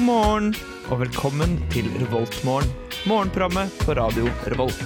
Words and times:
God 0.00 0.06
morgen 0.06 0.54
og 0.88 1.02
velkommen 1.02 1.58
til 1.68 1.84
Revoltmorgen. 2.00 2.70
Morgenprogrammet 3.04 3.74
på 3.84 3.92
radio 3.98 4.30
Revolt. 4.48 4.80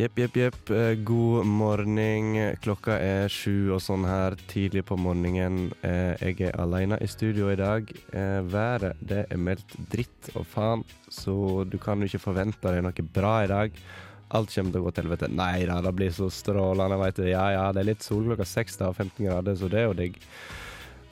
Jepp, 0.00 0.16
jepp, 0.22 0.36
jepp. 0.40 0.70
Eh, 0.72 0.94
God 1.04 1.44
morgen. 1.44 2.56
Klokka 2.64 2.96
er 2.96 3.28
sju 3.28 3.74
og 3.76 3.84
sånn 3.84 4.08
her 4.08 4.38
tidlig 4.48 4.86
på 4.88 4.96
morgenen. 4.96 5.74
Eh, 5.84 6.16
Jeg 6.24 6.40
er 6.48 6.60
alene 6.64 6.96
i 6.96 7.12
studio 7.12 7.52
i 7.52 7.60
dag. 7.60 7.92
Eh, 8.14 8.40
Været 8.40 8.96
det 9.04 9.26
er 9.28 9.36
meldt 9.36 9.76
dritt 9.92 10.32
og 10.34 10.46
faen, 10.46 10.84
så 11.10 11.68
du 11.68 11.76
kan 11.76 12.00
jo 12.00 12.08
ikke 12.08 12.24
forvente 12.32 12.72
deg 12.72 12.88
noe 12.88 13.04
bra 13.12 13.42
i 13.44 13.52
dag. 13.52 13.82
Alt 14.30 14.54
kommer 14.54 14.70
til 14.70 14.82
å 14.82 14.86
gå 14.86 14.94
til 14.94 15.06
helvete. 15.06 15.28
Nei 15.34 15.66
da, 15.66 15.80
det 15.82 15.92
blir 15.98 16.12
så 16.14 16.30
strålende, 16.30 16.98
veit 17.00 17.18
du. 17.18 17.26
Ja 17.26 17.48
ja, 17.54 17.68
det 17.74 17.82
er 17.82 17.92
litt 17.92 18.06
sol 18.06 18.28
klokka 18.28 18.46
seks 18.46 18.78
og 18.86 18.94
15 18.94 19.26
grader, 19.26 19.56
så 19.58 19.70
det 19.70 19.80
er 19.82 19.88
jo 19.88 19.96
digg. 19.98 20.20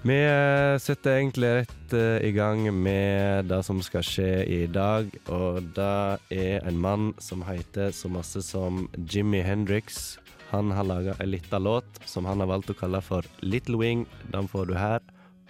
Vi 0.06 0.14
eh, 0.14 0.76
setter 0.78 1.16
egentlig 1.16 1.48
rett 1.56 1.94
eh, 1.98 2.28
i 2.28 2.30
gang 2.30 2.68
med 2.70 3.48
det 3.50 3.58
som 3.66 3.80
skal 3.82 4.06
skje 4.06 4.30
i 4.46 4.60
dag. 4.70 5.10
Og 5.34 5.72
det 5.74 5.98
er 6.30 6.62
en 6.62 6.78
mann 6.78 7.10
som 7.18 7.42
heter 7.42 7.90
så 7.90 8.10
masse 8.12 8.44
som 8.46 8.86
Jimmy 8.94 9.42
Hendrix. 9.42 10.18
Han 10.52 10.70
har 10.72 10.86
laga 10.86 11.18
en 11.18 11.32
lita 11.34 11.58
låt 11.58 11.98
som 12.06 12.30
han 12.30 12.38
har 12.40 12.52
valgt 12.54 12.70
å 12.70 12.78
kalle 12.78 13.02
for 13.02 13.26
Little 13.42 13.82
Wing. 13.82 14.06
Den 14.30 14.46
får 14.48 14.70
du 14.70 14.76
her 14.78 15.02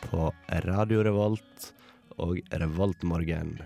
på 0.09 0.33
Radio 0.65 1.05
Revolt 1.05 1.73
og 2.17 2.41
Revoltmorgen. 2.49 3.59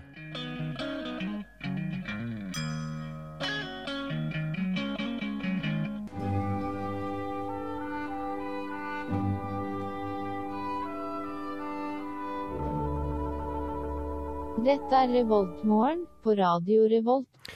Dette 14.63 14.95
er 14.95 15.09
Revoltmorgen 15.11 16.05
på 16.23 16.37
Radio 16.39 16.85
Revolt. 16.87 17.49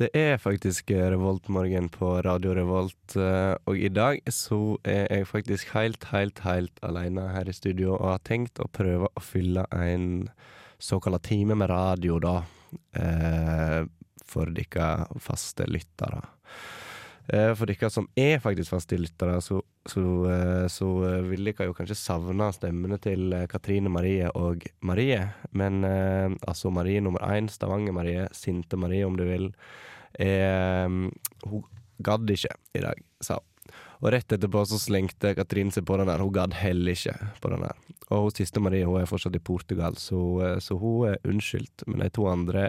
Det 0.00 0.06
er 0.16 0.38
faktisk 0.40 0.88
Revoltmorgen 0.96 1.90
på 1.92 2.22
Radio 2.24 2.54
Revolt, 2.56 3.16
eh, 3.20 3.52
og 3.68 3.76
i 3.76 3.90
dag 3.92 4.22
så 4.32 4.78
er 4.80 5.04
jeg 5.12 5.28
faktisk 5.28 5.74
helt, 5.74 6.06
helt, 6.08 6.40
helt 6.46 6.80
alene 6.86 7.26
her 7.34 7.50
i 7.50 7.54
studio 7.54 7.98
og 7.98 8.14
har 8.14 8.22
tenkt 8.24 8.62
å 8.64 8.70
prøve 8.72 9.10
å 9.12 9.22
fylle 9.22 9.66
en 9.76 10.30
såkalla 10.80 11.20
time 11.20 11.58
med 11.60 11.68
radio, 11.68 12.16
da, 12.22 12.36
eh, 12.96 13.84
for 14.24 14.56
dere 14.56 14.88
faste 15.20 15.68
lyttere. 15.68 16.24
Eh, 17.32 17.54
For 17.56 17.68
dere 17.68 17.88
som 17.92 18.06
er 18.20 18.40
faktisk 18.42 18.74
faste 18.74 18.98
lyttere, 19.00 19.38
så, 19.40 19.62
så, 19.88 20.02
eh, 20.28 20.66
så 20.72 20.88
eh, 21.08 21.22
vil 21.30 21.48
dere 21.48 21.70
jo 21.70 21.76
kanskje 21.76 21.96
savne 21.96 22.50
stemmene 22.52 22.98
til 23.00 23.32
Katrine 23.50 23.92
Marie 23.92 24.28
og 24.36 24.66
Marie. 24.84 25.22
Men 25.56 25.80
altså 25.84 26.72
Marie 26.74 27.00
nummer 27.00 27.24
én, 27.24 27.48
Stavanger-Marie, 27.48 28.28
Sinte-Marie 28.36 29.06
om 29.08 29.16
du 29.16 29.24
vil, 29.28 29.50
eh, 30.20 30.84
hun 31.48 31.64
gadd 32.04 32.30
ikke 32.34 32.52
i 32.76 32.84
dag, 32.84 33.00
sa 33.24 33.40
hun. 33.40 33.50
Og 34.04 34.10
rett 34.12 34.34
etterpå 34.36 34.60
så 34.68 34.76
slengte 34.76 35.30
Katrine 35.38 35.72
seg 35.72 35.86
på 35.88 35.96
den 35.96 36.10
der. 36.10 36.20
Hun 36.20 36.34
gadd 36.34 36.52
heller 36.58 36.92
ikke 36.92 37.14
på 37.40 37.48
den 37.54 37.62
der. 37.64 37.78
Og 38.12 38.26
hun 38.26 38.34
siste 38.36 38.60
Marie 38.60 38.84
hun 38.84 39.00
er 39.00 39.08
fortsatt 39.08 39.38
i 39.38 39.40
Portugal, 39.40 39.96
så, 39.96 40.20
så 40.60 40.76
hun 40.76 41.14
er 41.14 41.22
unnskyldt. 41.24 41.86
Men 41.88 42.04
de 42.04 42.10
to 42.12 42.26
andre 42.28 42.66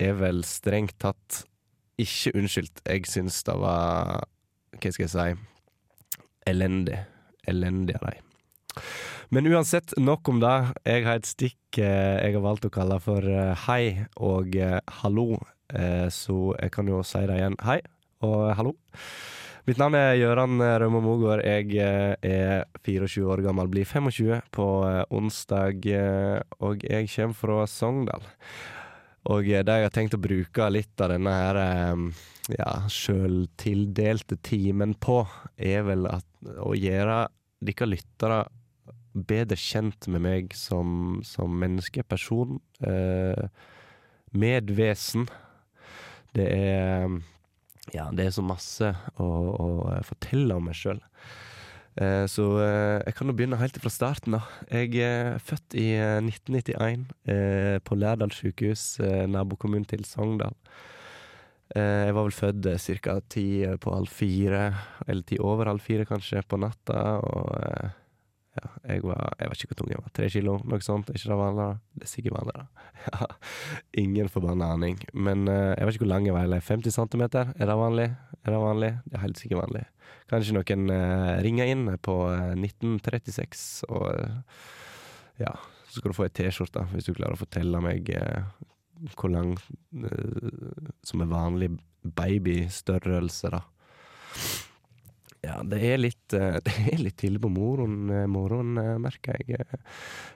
er 0.00 0.16
vel 0.18 0.42
strengt 0.48 0.96
tatt 0.98 1.44
ikke 2.04 2.34
unnskyldt. 2.38 2.82
Jeg 2.86 3.06
syns 3.10 3.42
det 3.46 3.56
var 3.60 4.26
Hva 4.76 4.92
skal 4.92 5.06
jeg 5.06 5.12
si 5.12 5.28
elendig. 6.50 6.98
Elendig 7.48 7.96
av 8.00 8.10
dem. 8.10 8.26
Men 9.30 9.46
uansett, 9.46 9.94
nok 9.96 10.28
om 10.28 10.40
det. 10.42 10.56
Jeg 10.82 11.04
har 11.06 11.20
et 11.20 11.28
stikk 11.28 11.78
eh, 11.78 12.18
jeg 12.18 12.34
har 12.34 12.42
valgt 12.42 12.66
å 12.66 12.72
kalle 12.74 12.96
for 13.02 13.22
eh, 13.22 13.66
hei 13.68 14.06
og 14.18 14.56
eh, 14.58 14.80
hallo. 15.02 15.38
Så 16.10 16.56
jeg 16.58 16.72
kan 16.74 16.88
jo 16.90 16.96
si 17.06 17.20
det 17.30 17.36
igjen. 17.38 17.54
Hei 17.62 17.76
og 18.26 18.48
hallo. 18.58 18.72
Mitt 19.68 19.78
navn 19.78 19.94
er 19.94 20.16
Gøran 20.18 20.58
Rømme 20.58 20.98
Mogård. 21.04 21.44
Jeg 21.46 21.78
er 21.78 22.64
24 22.82 23.22
år 23.30 23.44
gammel, 23.44 23.70
blir 23.70 23.86
25 23.86 24.50
på 24.50 24.66
onsdag. 25.14 25.86
Og 26.58 26.82
jeg 26.82 27.06
kommer 27.14 27.38
fra 27.38 27.60
Sogndal. 27.70 28.26
Og 29.28 29.48
eh, 29.50 29.64
det 29.66 29.76
jeg 29.76 29.88
har 29.88 29.94
tenkt 29.94 30.16
å 30.16 30.22
bruke 30.22 30.68
litt 30.72 31.02
av 31.02 31.12
denne 31.12 31.34
her 31.34 31.58
eh, 31.60 32.04
ja, 32.56 32.70
sjøltildelte 32.88 34.38
timen 34.46 34.94
på, 34.96 35.22
er 35.56 35.84
vel 35.88 36.08
at, 36.10 36.26
å 36.56 36.72
gjøre 36.76 37.26
dere 37.60 37.90
lyttere 37.90 38.40
bedre 39.12 39.58
kjent 39.58 40.06
med 40.08 40.22
meg 40.24 40.54
som, 40.56 41.20
som 41.26 41.52
menneske, 41.60 42.04
person, 42.06 42.60
eh, 42.86 43.44
medvesen. 44.30 45.28
Det 46.36 46.46
er 46.46 47.20
Ja, 47.90 48.04
det 48.14 48.28
er 48.28 48.30
så 48.30 48.42
masse 48.46 48.86
å, 49.18 49.26
å 49.26 49.68
fortelle 50.06 50.54
om 50.54 50.68
meg 50.68 50.76
sjøl. 50.78 51.00
Eh, 52.00 52.24
så 52.32 52.46
eh, 52.64 52.98
jeg 53.04 53.16
kan 53.18 53.28
jo 53.28 53.36
begynne 53.36 53.58
helt 53.60 53.76
fra 53.82 53.92
starten. 53.92 54.38
da. 54.38 54.40
Jeg 54.72 54.96
er 55.04 55.38
født 55.44 55.76
i 55.76 55.90
eh, 55.98 56.16
1991 56.24 57.04
eh, 57.28 57.76
på 57.84 57.98
Lærdal 57.98 58.32
sykehus, 58.32 58.94
eh, 59.04 59.26
nabokommunen 59.28 59.84
til 59.88 60.06
Sogndal. 60.08 60.56
Eh, 61.76 62.08
jeg 62.08 62.14
var 62.16 62.26
vel 62.26 62.34
født 62.34 62.66
eh, 62.66 62.80
ca. 63.04 63.20
ti 63.28 63.46
på 63.80 63.94
halv 63.94 64.08
fire, 64.08 64.74
eller 65.06 65.22
ti 65.22 65.38
over 65.38 65.68
halv 65.68 65.84
fire 65.84 66.08
kanskje, 66.08 66.42
på 66.48 66.56
natta. 66.56 67.20
Og 67.20 67.52
eh, 67.60 67.90
ja, 68.58 68.70
jeg 68.94 69.04
var 69.06 69.34
Jeg 69.38 69.50
vet 69.50 69.60
ikke 69.62 69.74
hvor 69.74 69.78
tung 69.82 69.92
jeg 69.92 70.00
var. 70.02 70.10
Tre 70.16 70.30
kilo, 70.32 70.56
noe 70.64 70.80
sånt. 70.82 71.10
Er 71.10 71.20
ikke 71.20 71.30
det 71.30 71.38
vanlig? 71.38 71.68
Det 71.94 72.06
er 72.08 72.10
sikkert 72.14 72.38
vanlig, 72.38 72.56
da. 72.56 73.28
Ingen 74.02 74.32
forbanna 74.32 74.72
aning. 74.74 74.98
Men 75.12 75.46
eh, 75.48 75.76
jeg 75.76 75.86
vet 75.86 75.94
ikke 75.94 76.06
hvor 76.06 76.14
lang 76.16 76.26
jeg 76.26 76.34
var. 76.34 76.48
Eller 76.48 76.64
50 76.64 76.96
centimeter? 76.96 77.52
Er 77.54 77.70
det 77.70 77.76
vanlig? 77.78 78.08
Er 78.40 78.54
det 78.54 78.60
vanlig? 78.62 78.92
Det 79.04 79.16
er 79.16 79.24
helt 79.24 79.40
sikkert 79.40 79.62
vanlig. 79.64 79.82
Kanskje 80.30 80.54
noen 80.56 80.94
eh, 80.94 81.34
ringer 81.44 81.68
inn 81.72 81.84
på 82.00 82.14
eh, 82.32 82.54
1936, 82.56 83.66
og 83.90 84.06
eh, 84.14 84.64
ja, 85.42 85.52
så 85.90 85.98
skal 85.98 86.12
du 86.12 86.16
få 86.16 86.26
ei 86.28 86.32
T-skjorte 86.38 86.86
hvis 86.94 87.08
du 87.08 87.14
klarer 87.16 87.36
å 87.36 87.40
fortelle 87.40 87.82
meg 87.84 88.08
eh, 88.14 88.48
hvor 89.16 89.32
lang 89.32 89.54
eh, 89.56 90.88
som 91.06 91.24
er 91.24 91.30
vanlig 91.30 91.70
babystørrelse, 92.00 93.52
da. 93.52 93.64
Ja, 95.40 95.56
det 95.64 95.78
er 95.88 96.00
litt, 96.00 96.34
eh, 96.36 96.58
det 96.66 96.98
litt 97.00 97.16
tidlig 97.20 97.40
på 97.40 97.50
morgenen, 97.52 98.10
eh, 98.12 98.92
eh, 98.92 98.98
merker 99.00 99.38
jeg. 99.40 99.64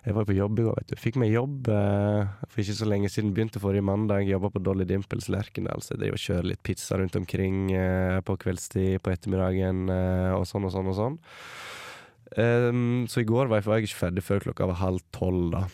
Jeg 0.05 0.17
var 0.17 0.25
på 0.29 0.37
jobb 0.37 0.63
i 0.63 0.65
går, 0.65 0.79
vet 0.81 0.95
du. 0.95 0.97
Fikk 1.01 1.19
meg 1.21 1.35
jobb 1.35 1.69
eh, 1.69 2.33
for 2.49 2.63
ikke 2.63 2.79
så 2.79 2.89
lenge 2.89 3.11
siden. 3.13 3.35
Begynte 3.37 3.63
forrige 3.63 3.85
mandag. 3.85 4.25
Jobba 4.29 4.51
på 4.55 4.65
Dolly 4.65 4.87
Dimples 4.89 5.29
Lerkendal, 5.33 5.85
så 5.85 5.95
jeg 5.95 6.05
driver 6.05 6.19
og 6.19 6.25
kjører 6.25 6.51
litt 6.53 6.65
pizza 6.65 6.99
rundt 7.01 7.21
omkring 7.21 7.69
eh, 7.77 8.19
på 8.25 8.39
kveldstid, 8.47 8.99
på 9.05 9.13
ettermiddagen 9.13 9.87
eh, 9.93 10.33
og 10.39 10.49
sånn 10.49 10.69
og 10.71 10.75
sånn 10.75 10.93
og 10.95 10.99
sånn. 10.99 11.21
Ehm, 12.41 13.05
så 13.11 13.23
i 13.23 13.29
går 13.29 13.51
var 13.51 13.61
jeg, 13.61 13.69
var 13.69 13.81
jeg 13.81 13.91
ikke 13.91 14.03
ferdig 14.07 14.25
før 14.27 14.45
klokka 14.49 14.71
var 14.73 14.81
halv 14.81 15.05
tolv, 15.15 15.53
da. 15.55 15.65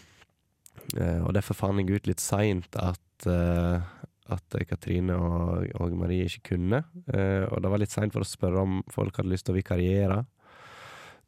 Eh, 0.98 1.20
og 1.22 1.32
derfor 1.36 1.54
fant 1.54 1.78
jeg 1.80 2.00
ut 2.00 2.10
litt 2.10 2.22
seint 2.22 2.76
at 2.80 3.30
eh, 3.30 3.88
at 4.30 4.56
Katrine 4.68 5.16
og, 5.18 5.66
og 5.80 5.94
Marie 5.98 6.28
ikke 6.28 6.54
kunne. 6.54 6.82
Eh, 7.12 7.46
og 7.48 7.62
det 7.62 7.72
var 7.72 7.82
litt 7.82 7.94
seint 7.94 8.14
for 8.14 8.24
å 8.24 8.28
spørre 8.28 8.64
om 8.64 8.80
folk 8.92 9.20
hadde 9.20 9.32
lyst 9.32 9.48
til 9.48 9.56
å 9.56 9.60
vikariere. 9.60 10.20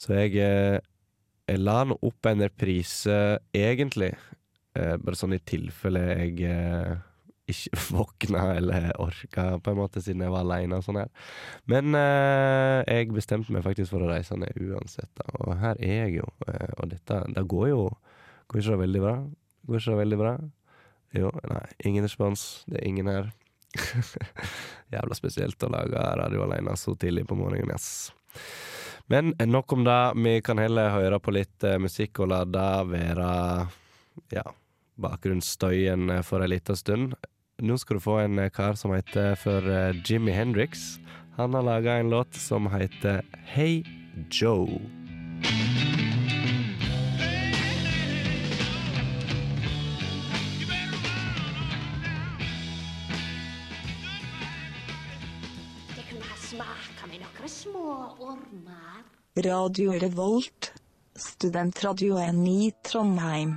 Så 0.00 0.16
jeg, 0.16 0.36
eh, 0.42 0.78
jeg 1.50 1.62
la 1.62 1.82
nå 1.86 1.98
opp 2.02 2.30
en 2.30 2.44
reprise, 2.46 3.16
egentlig, 3.54 4.12
eh, 4.78 4.96
bare 4.98 5.18
sånn 5.18 5.36
i 5.36 5.42
tilfelle 5.46 6.02
jeg 6.12 6.46
eh, 6.48 6.94
ikke 7.52 7.82
våkna 7.96 8.44
eller 8.56 8.88
orka, 9.02 9.58
på 9.62 9.72
en 9.72 9.80
måte, 9.80 10.02
siden 10.04 10.24
jeg 10.24 10.34
var 10.34 10.46
aleine 10.46 10.78
og 10.78 10.86
sånn 10.86 11.02
her. 11.02 11.12
Men 11.70 11.96
eh, 11.98 12.80
jeg 12.86 13.12
bestemte 13.14 13.54
meg 13.54 13.66
faktisk 13.66 13.92
for 13.94 14.04
å 14.04 14.10
reise 14.12 14.38
ned 14.38 14.58
uansett, 14.62 15.10
da. 15.18 15.28
Og 15.42 15.54
her 15.60 15.78
er 15.82 16.06
jeg 16.06 16.18
jo. 16.20 16.30
Eh, 16.48 16.72
og 16.78 16.90
dette 16.94 17.22
Det 17.32 17.46
går 17.48 17.68
jo 17.72 17.84
Går 18.50 18.58
ikke 18.58 18.66
så 18.66 18.76
veldig 18.76 19.00
bra? 19.00 19.14
Går 19.64 19.78
ikke 19.78 19.86
så 19.86 19.94
veldig 19.96 20.16
bra? 20.20 20.32
Jo, 21.12 21.30
nei, 21.48 21.64
ingen 21.84 22.06
respons. 22.06 22.62
Det 22.66 22.80
er 22.80 22.88
ingen 22.88 23.10
her. 23.10 23.30
Jævla 24.92 25.16
spesielt 25.16 25.62
å 25.64 25.70
lage 25.72 26.08
radio 26.18 26.44
alene 26.46 26.76
så 26.80 26.94
tidlig 26.96 27.26
på 27.28 27.36
morgenen, 27.36 27.74
ass. 27.74 28.12
Men 29.12 29.34
nok 29.38 29.72
om 29.72 29.84
det. 29.84 30.00
Vi 30.24 30.38
kan 30.44 30.60
heller 30.60 30.92
høre 30.94 31.20
på 31.20 31.34
litt 31.34 31.64
eh, 31.66 31.80
musikk 31.82 32.22
og 32.22 32.30
la 32.32 32.42
det 32.48 32.70
være 32.88 33.30
ja, 34.32 34.44
bakgrunnsstøyen 35.02 36.10
eh, 36.16 36.24
for 36.26 36.44
ei 36.44 36.54
lita 36.54 36.76
stund. 36.78 37.16
Nå 37.62 37.76
skal 37.78 37.98
du 37.98 38.04
få 38.04 38.18
en 38.22 38.40
eh, 38.40 38.52
kar 38.54 38.78
som 38.80 38.94
heter 38.96 39.36
for 39.40 39.68
eh, 39.68 39.92
Jimmy 40.04 40.32
Hendrix. 40.36 40.96
Han 41.36 41.54
har 41.54 41.68
laga 41.68 41.98
en 42.00 42.10
låt 42.10 42.34
som 42.34 42.70
heter 42.72 43.22
Hey 43.52 43.82
Joe. 44.30 44.80
Radio 59.34 59.92
Revolt, 59.92 60.72
studentradioen 61.16 62.46
i 62.46 62.72
Trondheim. 62.82 63.56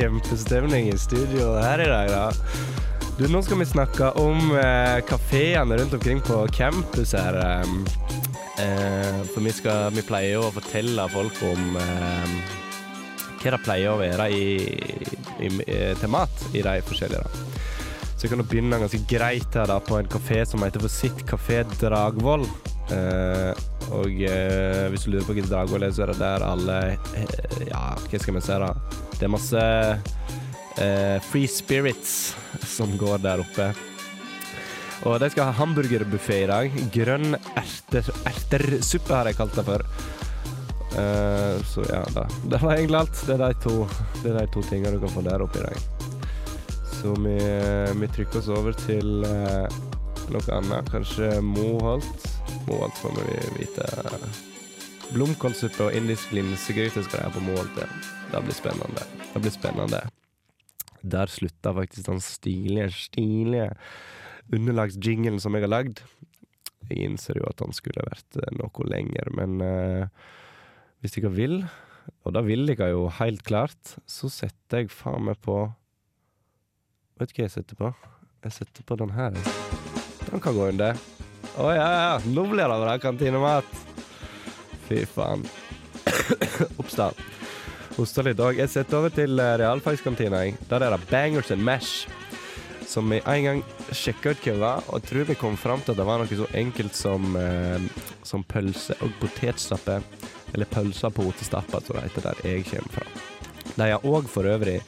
Kjempestemning 0.00 0.88
i 0.88 0.98
studio 0.98 1.52
her 1.60 1.82
i 1.84 1.88
dag, 1.90 2.08
da. 2.08 2.32
Du, 3.18 3.26
nå 3.28 3.42
skal 3.44 3.60
vi 3.60 3.66
snakke 3.68 4.14
om 4.16 4.54
eh, 4.56 5.00
kafeene 5.04 5.76
rundt 5.76 5.94
omkring 5.98 6.22
på 6.24 6.46
campus 6.56 7.12
her. 7.12 7.36
ehm. 7.36 7.82
Eh, 8.60 9.20
for 9.32 9.44
vi, 9.44 9.52
skal, 9.56 9.90
vi 9.96 10.04
pleier 10.04 10.34
jo 10.34 10.46
å 10.48 10.52
fortelle 10.52 11.06
folk 11.12 11.36
om 11.48 11.76
eh, 11.80 12.32
hva 13.40 13.52
det 13.54 13.60
pleier 13.64 13.92
å 13.92 14.00
være 14.00 14.26
i, 14.36 14.48
i, 15.40 15.50
eh, 15.64 15.92
til 16.00 16.12
mat 16.12 16.42
i 16.52 16.64
de 16.64 16.74
forskjellige. 16.88 17.20
da. 17.24 17.60
Så 18.14 18.26
jeg 18.26 18.34
kan 18.34 18.44
begynne 18.44 18.80
ganske 18.82 19.00
greit 19.08 19.56
her 19.56 19.68
da 19.70 19.78
på 19.80 19.96
en 19.96 20.10
kafé 20.12 20.42
som 20.48 20.64
heter 20.64 20.82
for 20.84 20.92
Sitt 20.92 21.24
Kafé 21.28 21.62
Dragvoll. 21.80 22.44
Eh, 22.92 23.52
og 23.96 24.24
eh, 24.26 24.88
hvis 24.92 25.06
du 25.06 25.14
lurer 25.14 25.28
på 25.28 25.36
hva 25.38 25.46
Dragvoll 25.48 25.86
er, 25.86 25.94
så 25.96 26.04
er 26.04 26.12
det 26.12 26.20
der 26.20 26.44
alle 26.44 26.80
eh, 27.16 27.70
Ja, 27.70 27.94
hva 27.96 28.20
skal 28.20 28.36
vi 28.36 28.44
si, 28.44 28.60
da? 28.64 28.74
Det 29.20 29.26
er 29.26 29.32
masse 29.34 29.62
eh, 30.80 31.16
free 31.28 31.48
spirits 31.48 32.34
som 32.64 32.94
går 32.96 33.18
der 33.20 33.42
oppe. 33.42 33.66
Og 35.04 35.18
de 35.20 35.28
skal 35.32 35.50
ha 35.50 35.56
hamburgerbuffé 35.58 36.38
i 36.44 36.48
dag. 36.48 36.78
Grønn 36.94 37.36
erter, 37.52 38.08
ertersuppe 38.28 39.12
har 39.12 39.28
jeg 39.28 39.36
kalt 39.36 39.56
det 39.56 39.64
for. 39.68 39.84
Uh, 40.90 41.60
så 41.70 41.84
ja, 41.86 42.00
da. 42.16 42.24
det 42.50 42.58
var 42.60 42.74
egentlig 42.74 42.98
alt. 42.98 43.20
Det 43.26 43.36
er 43.36 43.42
de 43.44 43.58
to, 43.62 43.74
det 44.22 44.32
er 44.32 44.38
de 44.40 44.46
to 44.56 44.62
tingene 44.66 44.96
du 44.96 45.04
kan 45.04 45.12
få 45.14 45.24
der 45.24 45.44
oppe 45.44 45.60
i 45.60 45.66
dag. 45.68 45.84
Så 47.00 47.12
vi, 47.20 47.36
vi 48.00 48.08
trykker 48.16 48.40
oss 48.40 48.48
over 48.52 48.76
til 48.86 49.24
uh, 49.24 49.68
noe 50.32 50.56
annet. 50.56 50.88
Kanskje 50.92 51.36
Moholt. 51.44 52.24
Moholt 52.68 53.04
får 53.04 53.20
vi 53.20 53.36
vite. 53.60 53.90
Blomkålsuppe 55.12 55.90
og 55.90 56.00
indisk 56.00 56.32
linsegryte 56.36 57.04
skal 57.04 57.22
jeg 57.22 57.28
ha 57.28 57.36
på 57.36 57.44
Moholt. 57.48 57.84
Ja. 57.84 58.19
Det 58.30 58.40
blir 58.46 58.54
spennende. 58.54 59.04
Det 59.32 59.42
blir 59.42 59.54
spennende. 59.54 60.00
Der 61.02 61.26
slutta 61.26 61.72
faktisk 61.74 62.06
den 62.06 62.20
stilige, 62.22 62.90
stilige 62.94 63.70
underlagsjinglen 64.52 65.40
som 65.42 65.56
jeg 65.56 65.64
har 65.66 65.72
lagd. 65.72 66.02
Jeg 66.90 67.06
innser 67.06 67.40
jo 67.40 67.48
at 67.50 67.62
han 67.62 67.74
skulle 67.74 68.06
vært 68.06 68.38
eh, 68.38 68.52
noe 68.58 68.86
lenger, 68.90 69.30
men 69.34 69.60
uh, 69.62 70.30
hvis 71.00 71.16
dere 71.16 71.32
vil, 71.34 71.56
og 72.24 72.34
det 72.34 72.44
vil 72.46 72.66
dere 72.70 72.90
jo 72.92 73.08
helt 73.20 73.44
klart, 73.46 73.96
så 74.10 74.30
setter 74.32 74.84
jeg 74.84 74.94
faen 74.94 75.28
meg 75.30 75.38
på 75.44 75.62
Vet 77.20 77.34
du 77.34 77.36
hva 77.36 77.44
jeg 77.44 77.52
setter 77.52 77.76
på? 77.76 77.90
Jeg 78.46 78.54
setter 78.56 78.84
på 78.88 78.96
den 78.96 79.10
her. 79.12 79.34
Den 80.30 80.40
kan 80.40 80.56
gå 80.56 80.70
under. 80.70 80.96
Å 81.60 81.66
ja, 81.76 81.88
ja, 81.92 82.14
nå 82.32 82.46
blir 82.48 82.64
det 82.64 82.78
bra 82.80 82.94
kantinemat. 83.02 83.76
Fy 84.86 85.02
faen. 85.04 85.44
Oppstart. 86.80 87.20
Hosta 88.00 88.22
litt 88.24 88.38
òg. 88.40 88.56
Jeg 88.56 88.70
setter 88.72 88.96
over 88.96 89.12
til 89.12 89.36
eh, 89.36 89.58
realfagskantina. 89.60 90.38
jeg. 90.46 90.54
Der 90.70 90.80
er 90.80 90.94
det 90.94 91.08
bangers 91.10 91.50
and 91.52 91.60
mash. 91.60 92.08
Som 92.88 93.10
vi 93.12 93.18
en 93.20 93.44
gang 93.44 93.60
sjekka 93.92 94.32
ut 94.32 94.46
hva 94.46 94.54
var, 94.56 94.86
og 94.88 95.04
tror 95.04 95.28
vi 95.28 95.36
kom 95.36 95.58
fram 95.60 95.82
til 95.84 95.92
at 95.92 96.00
det 96.00 96.06
var 96.08 96.22
noe 96.22 96.38
så 96.38 96.48
enkelt 96.56 96.96
som, 96.96 97.36
eh, 97.36 97.76
som 98.24 98.42
pølse 98.48 98.96
og 99.04 99.12
potetstappe. 99.20 99.98
Eller 100.54 100.70
pølse 100.72 101.10
og 101.10 101.14
potestappe, 101.18 101.82
som 101.84 101.98
det 101.98 102.06
heter 102.08 102.30
der 102.30 102.42
jeg 102.48 102.64
kommer 102.70 102.96
fra. 102.96 103.06
De 103.76 103.90
har 103.92 104.08
òg 104.08 104.32
for 104.32 104.48
øvrig 104.48 104.80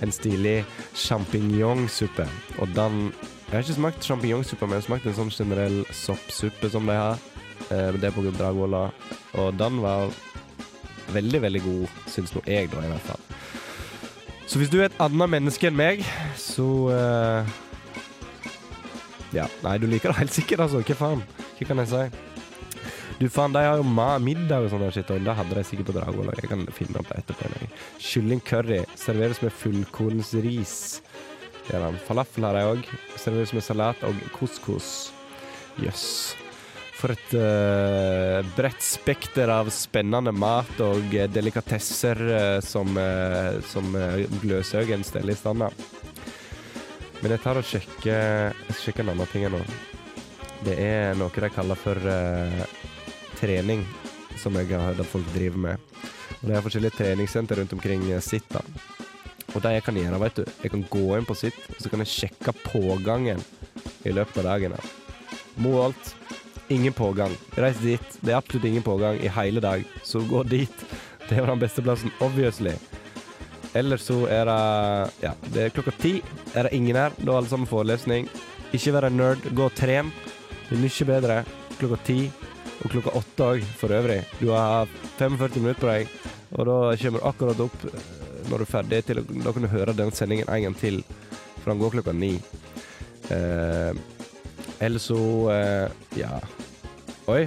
en 0.00 0.14
stilig 0.14 0.62
sjampinjongsuppe. 0.94 2.28
Og 2.62 2.70
den 2.78 3.12
Jeg 3.50 3.56
har 3.56 3.64
ikke 3.64 3.80
smakt 3.80 4.04
sjampinjongsuppe, 4.06 4.62
men 4.62 4.78
jeg 4.78 4.82
har 4.84 4.86
smakt 4.86 5.06
en 5.06 5.14
sånn 5.18 5.30
generell 5.34 5.84
soppsuppe 5.90 6.70
som 6.70 6.86
de 6.86 6.94
har. 6.94 7.18
Eh, 7.66 7.98
det 7.98 8.04
er 8.04 8.14
på 8.14 8.22
Dragvolla. 8.30 8.92
Og 9.42 9.58
den 9.58 9.82
var 9.82 10.14
veldig, 11.14 11.42
veldig 11.46 11.62
god, 11.64 11.98
syns 12.10 12.34
nå 12.34 12.42
jeg, 12.46 12.70
da, 12.72 12.84
i 12.84 12.92
hvert 12.92 13.08
fall. 13.08 13.26
Så 14.50 14.58
hvis 14.58 14.70
du 14.72 14.80
er 14.80 14.88
et 14.88 15.02
annet 15.02 15.30
menneske 15.30 15.68
enn 15.68 15.78
meg, 15.78 16.02
så 16.38 16.66
uh, 16.90 17.58
Ja. 19.30 19.46
Nei, 19.62 19.76
du 19.78 19.86
liker 19.86 20.10
det 20.10 20.24
helt 20.24 20.34
sikkert, 20.34 20.64
altså. 20.66 20.82
Hva 20.82 20.96
faen? 20.98 21.22
Hva 21.58 21.68
kan 21.68 21.82
jeg 21.84 21.92
si? 21.92 22.02
Du 23.20 23.28
faen, 23.28 23.52
de 23.52 23.62
har 23.62 23.78
jo 23.78 23.84
middag 24.24 24.64
og 24.64 24.72
sånn 24.72 24.86
shit, 24.90 25.10
og 25.12 25.22
det 25.22 25.36
hadde 25.36 25.54
de 25.54 25.64
sikkert 25.68 25.90
på 25.90 25.96
Dragvoll. 25.98 26.32
Jeg 26.40 26.50
kan 26.50 26.66
finne 26.72 26.98
opp 26.98 27.10
det 27.12 27.20
etterpå. 27.20 27.70
Kylling 28.00 28.40
curry 28.42 28.80
serveres 28.98 29.42
med 29.44 29.52
fullkornsris. 29.52 30.76
Falafel 32.08 32.48
har 32.48 32.56
de 32.56 32.66
òg. 32.72 32.92
Serveres 33.20 33.52
med 33.54 33.62
salat 33.62 34.06
og 34.08 34.16
couscous. 34.34 35.10
Jøss. 35.78 36.32
For 37.00 37.14
et 37.14 37.30
uh, 37.32 38.44
bredt 38.52 38.82
spekter 38.84 39.48
av 39.48 39.70
spennende 39.72 40.34
mat 40.36 40.82
og 40.84 41.14
eh, 41.16 41.30
delikatesser 41.32 42.18
uh, 42.28 42.58
som, 42.60 42.92
uh, 42.92 43.56
som 43.64 43.94
uh, 43.96 44.20
Gløshaugen 44.42 45.04
steller 45.08 45.32
i 45.32 45.38
stand. 45.38 45.64
Men 47.22 47.32
jeg 47.32 47.40
tar 47.40 47.56
og 47.56 47.64
sjekker, 47.64 48.52
sjekker 48.82 49.06
en 49.06 49.14
annen 49.14 49.32
ting 49.32 49.48
nå. 49.48 49.62
Det 50.60 50.76
er 50.76 51.16
noe 51.16 51.32
de 51.32 51.50
kaller 51.52 51.78
for 51.80 51.96
trening, 53.40 53.86
som 54.36 54.56
jeg 54.60 54.68
har 54.74 54.90
hørt 54.90 55.00
at 55.00 55.08
folk 55.08 55.28
driver 55.32 55.64
med. 55.70 55.90
Og 56.40 56.46
Det 56.48 56.56
er 56.56 56.64
forskjellige 56.64 56.98
treningssenter 56.98 57.60
rundt 57.60 57.72
omkring 57.76 58.04
sitt. 58.20 58.48
da. 58.52 58.60
Og 59.54 59.62
det 59.64 59.72
jeg 59.78 59.84
kan 59.88 59.96
gjøre, 59.96 60.20
vet 60.20 60.36
du, 60.36 60.44
jeg 60.62 60.72
kan 60.76 60.86
gå 60.92 61.04
inn 61.16 61.28
på 61.28 61.36
sitt, 61.36 61.60
og 61.72 61.80
så 61.80 61.92
kan 61.92 62.04
jeg 62.04 62.12
sjekke 62.12 62.56
pågangen 62.60 63.40
i 64.04 64.12
løpet 64.12 64.42
av 64.44 64.52
dagen. 64.52 64.76
da. 64.76 65.36
Moholt, 65.60 66.14
ingen 66.70 66.92
pågang. 66.92 67.34
Reis 67.58 67.78
dit, 67.82 68.18
det 68.20 68.32
er 68.32 68.38
absolutt 68.38 68.64
ingen 68.68 68.84
pågang 68.86 69.18
i 69.20 69.30
hele 69.34 69.60
dag, 69.60 69.84
så 70.06 70.22
gå 70.26 70.42
dit. 70.48 70.84
Det 71.28 71.38
jo 71.38 71.46
den 71.46 71.62
beste 71.62 71.82
plassen, 71.82 72.10
obviously. 72.20 72.72
Eller 73.74 74.00
så 74.02 74.24
er 74.26 74.48
det 74.48 75.10
Ja, 75.22 75.32
det 75.54 75.62
er 75.64 75.74
klokka 75.74 75.92
ti. 76.00 76.20
Er 76.54 76.66
det 76.66 76.74
ingen 76.74 76.96
her, 76.96 77.14
da 77.18 77.32
er 77.32 77.36
alle 77.38 77.50
sammen 77.50 77.70
forelesning. 77.70 78.28
Ikke 78.74 78.94
være 78.94 79.10
en 79.10 79.18
nerd, 79.18 79.44
gå 79.54 79.66
og 79.68 79.74
tren. 79.78 80.10
Det 80.68 80.76
er 80.76 80.82
mye 80.82 81.06
bedre 81.06 81.36
klokka 81.78 81.98
ti 82.06 82.20
og 82.80 82.90
klokka 82.94 83.12
åtte 83.18 83.46
òg, 83.46 83.64
for 83.76 83.92
øvrig. 83.92 84.22
Du 84.40 84.50
har 84.54 84.88
45 85.18 85.60
minutter 85.60 85.80
på 85.80 85.90
deg, 85.90 86.08
og 86.56 86.66
da 86.66 86.78
kommer 87.02 87.20
du 87.20 87.26
akkurat 87.28 87.60
opp 87.66 87.84
eh, 87.84 88.06
når 88.48 88.62
du 88.62 88.64
er 88.64 88.70
ferdig. 88.70 89.02
Til, 89.06 89.20
da 89.44 89.52
kan 89.52 89.66
du 89.66 89.68
høre 89.68 89.96
den 89.96 90.14
sendingen 90.16 90.48
en 90.48 90.64
gang 90.68 90.78
til, 90.80 91.02
for 91.60 91.72
den 91.72 91.82
går 91.82 91.98
klokka 91.98 92.14
ni. 92.16 92.32
Eh, 93.30 93.92
eller 94.80 94.98
så 94.98 95.20
eh, 95.54 95.90
Ja. 96.18 96.40
Oi. 97.30 97.44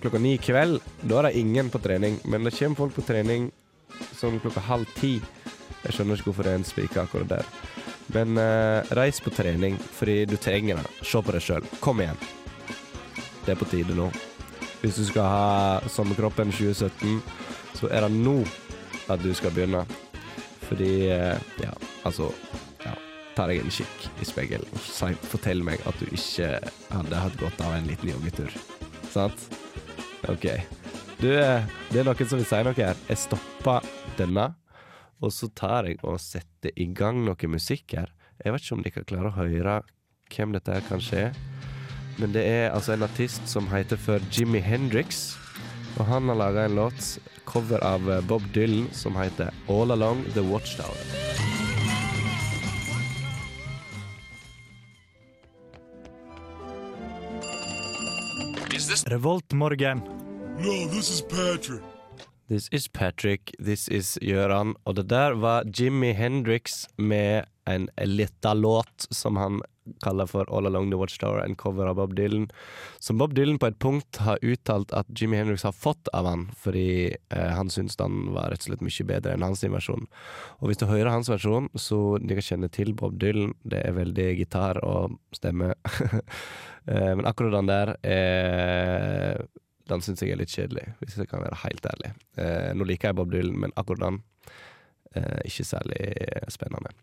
Klokka 0.00 0.20
ni 0.20 0.36
i 0.36 0.38
kveld, 0.38 0.82
da 1.02 1.18
er 1.18 1.30
det 1.30 1.38
ingen 1.40 1.70
på 1.72 1.80
trening. 1.82 2.20
Men 2.24 2.44
det 2.46 2.54
kommer 2.54 2.84
folk 2.84 2.94
på 2.94 3.06
trening 3.08 3.48
sånn 4.14 4.40
klokka 4.42 4.62
halv 4.68 4.90
ti. 4.98 5.16
Jeg 5.84 5.96
skjønner 5.96 6.18
ikke 6.18 6.30
hvorfor 6.30 6.46
det 6.46 6.52
er 6.52 6.60
en 6.60 6.68
spike 6.68 7.02
akkurat 7.02 7.30
der. 7.32 7.48
Men 8.14 8.38
uh, 8.38 8.84
reis 8.96 9.20
på 9.24 9.32
trening, 9.34 9.78
fordi 9.98 10.24
du 10.28 10.36
trenger 10.40 10.80
det. 10.80 10.92
Se 11.02 11.22
på 11.24 11.34
deg 11.34 11.44
sjøl. 11.44 11.68
Kom 11.84 12.02
igjen. 12.04 12.20
Det 13.44 13.54
er 13.54 13.60
på 13.60 13.68
tide 13.68 13.96
nå. 13.96 14.10
Hvis 14.82 15.00
du 15.00 15.06
skal 15.08 15.28
ha 15.28 15.90
sommerkroppen 15.90 16.52
2017, 16.52 17.18
så 17.80 17.88
er 17.90 18.04
det 18.04 18.12
nå 18.14 18.42
at 19.12 19.24
du 19.24 19.32
skal 19.36 19.54
begynne. 19.56 19.84
Fordi 20.68 20.92
uh, 21.12 21.34
Ja, 21.60 21.72
altså 22.04 22.30
ja, 22.84 22.94
Ta 23.36 23.48
deg 23.50 23.64
en 23.64 23.72
kikk 23.72 24.08
i 24.22 24.28
speilet 24.28 24.68
og 24.70 25.18
fortell 25.32 25.64
meg 25.66 25.82
at 25.88 25.98
du 26.00 26.06
ikke 26.12 26.54
hadde 26.92 27.24
hatt 27.26 27.40
godt 27.40 27.64
av 27.66 27.76
en 27.76 27.88
liten 27.90 28.12
joggetur. 28.14 28.52
Sant? 29.14 29.46
OK. 30.28 30.48
Du, 31.20 31.30
eh, 31.30 31.64
det 31.92 32.00
er 32.00 32.06
noen 32.08 32.28
som 32.28 32.40
vil 32.40 32.48
si 32.48 32.60
noe 32.66 32.76
her. 32.76 32.98
Jeg 33.08 33.22
stopper 33.22 33.86
denne, 34.18 34.50
og 35.22 35.32
så 35.32 35.48
tar 35.54 35.88
jeg 35.88 36.00
og 36.02 36.18
setter 36.22 36.74
i 36.74 36.88
gang 36.90 37.22
noe 37.26 37.50
musikk 37.50 37.94
her. 37.96 38.10
Jeg 38.42 38.54
vet 38.54 38.64
ikke 38.64 38.76
om 38.76 38.84
dere 38.84 39.04
klarer 39.06 39.30
å 39.30 39.36
høre 39.38 39.76
hvem 40.34 40.56
dette 40.56 40.74
her 40.74 40.86
kanskje 40.88 41.28
er. 41.28 41.38
Men 42.18 42.34
det 42.34 42.44
er 42.46 42.72
altså 42.74 42.94
en 42.94 43.06
artist 43.06 43.46
som 43.50 43.70
heter 43.72 43.98
for 44.00 44.22
Jimmy 44.34 44.62
Hendrix. 44.62 45.34
Og 45.98 46.08
han 46.10 46.30
har 46.30 46.38
laga 46.38 46.66
en 46.66 46.78
låt, 46.78 47.18
cover 47.46 47.82
av 47.86 48.10
eh, 48.10 48.24
Bob 48.26 48.42
Dylan, 48.54 48.88
som 48.92 49.14
heter 49.18 49.54
All 49.70 49.94
Along 49.94 50.26
The 50.34 50.42
Watchtower. 50.42 51.63
Revoltmorgen. 59.06 59.98
No, 60.58 60.88
this 60.88 61.10
is 61.10 61.22
Patrick. 61.22 61.82
This 62.48 62.68
is 62.68 62.88
Patrick, 62.88 63.54
this 63.58 63.88
is 63.88 64.18
Gøran. 64.22 64.74
Og 64.84 64.96
det 64.96 65.08
der 65.08 65.34
var 65.40 65.64
Jimmy 65.64 66.12
Hendrix 66.12 66.86
med 66.96 67.44
en 67.66 67.88
lita 68.04 68.54
låt 68.54 69.06
som 69.10 69.36
han 69.36 69.62
kaller 70.04 70.26
for 70.26 70.48
All 70.48 70.66
Along 70.66 70.90
The 70.90 70.96
Watchtower, 70.96 71.44
en 71.44 71.56
cover 71.56 71.86
av 71.86 71.96
Bob 71.96 72.14
Dylan. 72.16 72.50
Som 72.98 73.18
Bob 73.18 73.34
Dylan 73.34 73.58
på 73.58 73.68
et 73.68 73.78
punkt 73.78 74.16
har 74.24 74.40
uttalt 74.42 74.92
at 74.92 75.08
Jimmy 75.20 75.36
Hendrix 75.36 75.62
har 75.62 75.72
fått 75.72 76.08
av 76.12 76.26
han, 76.26 76.46
fordi 76.56 77.16
eh, 77.28 77.50
han 77.56 77.70
syns 77.70 77.96
den 78.00 78.30
var 78.32 78.52
rett 78.52 78.64
og 78.64 78.70
slett 78.70 78.84
mye 78.84 79.08
bedre 79.08 79.36
enn 79.36 79.44
hans 79.44 79.64
versjon. 79.64 80.08
Og 80.60 80.68
hvis 80.70 80.80
du 80.80 80.86
hører 80.88 81.12
hans 81.12 81.32
versjon, 81.32 81.68
så 81.74 82.18
de 82.20 82.36
kan 82.36 82.48
kjenne 82.48 82.72
til 82.72 82.94
Bob 82.96 83.18
Dylan. 83.20 83.52
Det 83.64 83.84
er 83.84 83.96
veldig 83.96 84.30
gitar 84.40 84.80
og 84.84 85.18
stemme. 85.36 85.74
eh, 86.88 87.12
men 87.14 87.26
akkurat 87.28 87.58
den 87.58 87.70
der 87.70 87.94
er 88.02 89.44
den 89.90 90.04
syns 90.04 90.22
jeg 90.24 90.32
er 90.32 90.40
litt 90.40 90.52
kjedelig, 90.52 90.86
hvis 91.00 91.18
jeg 91.20 91.28
kan 91.28 91.42
være 91.44 91.60
helt 91.64 91.86
ærlig. 91.90 92.14
Eh, 92.40 92.70
nå 92.76 92.86
liker 92.88 93.10
jeg 93.10 93.18
Bob 93.18 93.32
Dylan, 93.32 93.58
men 93.66 93.74
akkurat 93.76 94.06
den 94.06 94.22
eh, 95.12 95.42
ikke 95.44 95.66
særlig 95.68 95.98
spennende. 96.52 96.94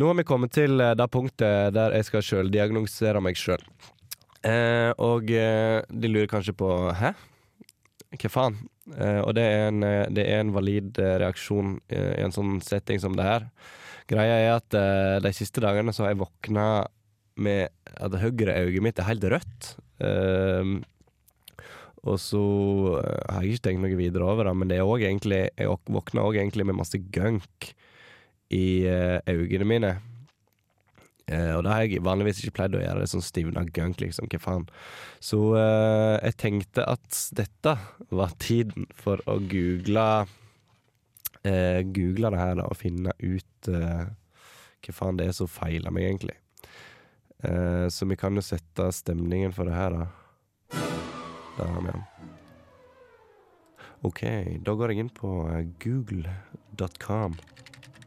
Nå 0.00 0.08
har 0.08 0.16
vi 0.16 0.24
kommet 0.24 0.54
til 0.56 0.80
eh, 0.80 0.94
det 0.96 1.08
punktet 1.12 1.74
der 1.76 1.98
jeg 1.98 2.08
skal 2.08 2.24
sjøldiagnosere 2.24 3.20
meg 3.24 3.36
sjøl. 3.36 3.60
Eh, 4.42 4.90
og 4.98 5.28
eh, 5.30 5.82
de 5.86 6.10
lurer 6.10 6.30
kanskje 6.30 6.56
på 6.56 6.70
hæ? 6.98 7.12
Hva 8.16 8.30
faen? 8.32 8.56
Eh, 8.96 9.20
og 9.20 9.36
det 9.36 9.44
er, 9.44 9.68
en, 9.68 9.84
eh, 9.86 10.08
det 10.16 10.24
er 10.26 10.42
en 10.42 10.54
valid 10.56 10.98
reaksjon 10.98 11.76
i 11.92 12.00
en 12.24 12.34
sånn 12.34 12.56
setting 12.64 13.04
som 13.04 13.14
det 13.18 13.28
her. 13.28 13.46
Greia 14.10 14.40
er 14.40 14.56
at 14.56 14.74
de 15.24 15.30
siste 15.32 15.62
dagene 15.62 15.92
så 15.94 16.04
har 16.04 16.10
jeg 16.10 16.24
våkna 16.24 16.64
med 17.36 17.72
at 17.96 18.16
høyre 18.20 18.56
øyet 18.66 18.84
mitt 18.84 19.00
er 19.00 19.08
helt 19.08 19.24
rødt. 19.32 19.74
Um, 20.02 20.80
og 22.02 22.18
så 22.18 22.42
eh, 22.98 23.26
har 23.30 23.44
jeg 23.44 23.56
ikke 23.56 23.68
tenkt 23.68 23.84
noe 23.84 23.98
videre 23.98 24.26
over 24.26 24.48
det, 24.48 24.54
men 24.58 24.70
det 24.70 24.80
er 24.80 24.86
også 24.86 25.06
egentlig, 25.06 25.42
jeg 25.54 25.76
våkna 25.94 26.24
òg 26.26 26.38
egentlig 26.40 26.66
med 26.66 26.78
masse 26.80 26.98
gunk 27.14 27.68
i 28.52 28.82
uh, 28.90 29.22
øynene 29.30 29.68
mine. 29.68 29.92
Uh, 31.30 31.54
og 31.56 31.62
det 31.64 31.70
har 31.70 31.84
jeg 31.86 32.02
vanligvis 32.04 32.42
ikke 32.42 32.56
pleid 32.58 32.74
å 32.76 32.82
gjøre, 32.82 33.04
det 33.04 33.12
sånn 33.12 33.24
stivna 33.24 33.62
gunk, 33.70 34.02
liksom. 34.02 34.26
Hva 34.28 34.42
faen. 34.42 34.66
Så 35.22 35.38
uh, 35.54 36.18
jeg 36.18 36.36
tenkte 36.42 36.84
at 36.90 37.22
dette 37.38 37.76
var 38.10 38.34
tiden 38.42 38.90
for 38.98 39.22
å 39.30 39.38
google 39.40 40.26
Google 41.42 42.28
det 42.30 42.38
her 42.38 42.52
da, 42.54 42.68
og 42.70 42.78
finne 42.78 43.10
ut 43.18 43.66
hva 43.66 44.92
faen 44.94 45.16
det 45.18 45.24
er 45.26 45.34
som 45.34 45.48
feiler 45.50 45.90
meg, 45.90 46.04
egentlig. 46.06 46.36
Så 47.90 48.06
vi 48.06 48.16
kan 48.18 48.38
jo 48.38 48.44
sette 48.44 48.86
stemningen 48.94 49.54
for 49.56 49.66
det 49.66 49.74
her, 49.74 49.96
da. 49.96 50.06
Der 51.58 51.66
har 51.66 51.80
vi 51.80 51.90
den. 51.90 52.04
OK, 54.02 54.22
da 54.66 54.74
går 54.74 54.92
jeg 54.92 55.04
inn 55.04 55.12
på 55.14 55.28
eh, 55.52 55.66
google.com. 55.82 57.36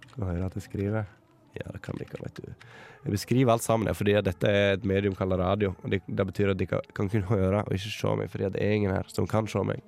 Skal 0.09 0.25
høre 0.27 0.49
at 0.49 0.57
jeg 0.59 0.65
skriver. 0.65 1.07
Ja, 1.55 1.69
det 1.71 1.79
kan 1.85 1.95
dere, 1.95 2.19
vet 2.19 2.41
du. 2.41 2.49
Jeg 3.05 3.13
beskriver 3.13 3.53
alt 3.53 3.63
sammen, 3.63 3.87
fordi 3.95 4.17
dette 4.25 4.49
er 4.49 4.75
et 4.75 4.83
medium 4.87 5.15
kalt 5.15 5.37
radio. 5.39 5.71
Og 5.83 5.93
det, 5.93 6.01
det, 6.07 6.25
betyr 6.27 6.51
at 6.51 6.59
dere 6.59 6.81
kan 6.97 7.07
kun 7.11 7.23
høre 7.31 7.63
og 7.63 7.71
ikke 7.77 7.93
se 7.95 8.15
meg, 8.19 8.31
fordi 8.33 8.51
det 8.57 8.63
er 8.65 8.75
ingen 8.75 8.95
her 8.95 9.07
som 9.13 9.29
kan 9.29 9.47
se 9.47 9.63
meg. 9.63 9.83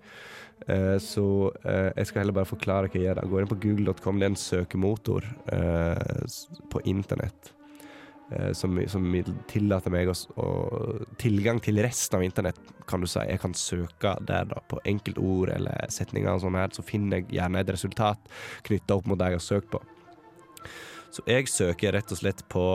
Uh, 0.63 0.96
så 1.04 1.25
uh, 1.51 1.89
jeg 1.92 2.08
skal 2.08 2.24
heller 2.24 2.38
bare 2.39 2.50
forklare 2.50 2.88
hva 2.88 2.98
jeg 2.98 3.10
gjør. 3.10 3.20
Jeg 3.22 3.34
går 3.34 3.44
inn 3.44 3.51
på 3.51 3.60
google.com. 3.68 4.22
Det 4.22 4.30
er 4.30 4.32
en 4.32 4.42
søkemotor 4.42 5.27
uh, 5.51 6.24
på 6.72 6.86
internett. 6.88 7.51
Eh, 8.32 8.52
som, 8.54 8.76
som, 8.92 9.06
tillater 9.48 9.94
meg 9.94 10.10
å, 10.12 10.14
å, 10.36 10.48
tilgang 11.22 11.62
til 11.64 11.80
resten 11.80 12.18
av 12.18 12.26
internett, 12.26 12.60
kan 12.90 13.00
du 13.00 13.08
si. 13.08 13.22
Jeg 13.24 13.40
kan 13.40 13.56
søke 13.56 14.18
der 14.28 14.50
da 14.50 14.60
på 14.68 14.82
enkeltord 14.88 15.54
eller 15.54 15.88
setninger, 15.94 16.34
og 16.34 16.44
sånn 16.44 16.60
her, 16.60 16.74
så 16.76 16.84
finner 16.84 17.22
jeg 17.22 17.38
gjerne 17.38 17.64
et 17.64 17.72
resultat 17.72 18.34
knytta 18.68 19.00
opp 19.00 19.08
mot 19.08 19.20
det 19.20 19.32
jeg 19.32 19.40
har 19.40 19.46
søkt 19.48 19.72
på. 19.72 19.82
Så 21.16 21.24
jeg 21.30 21.48
søker 21.48 21.96
rett 21.96 22.12
og 22.12 22.20
slett 22.20 22.44
på 22.52 22.68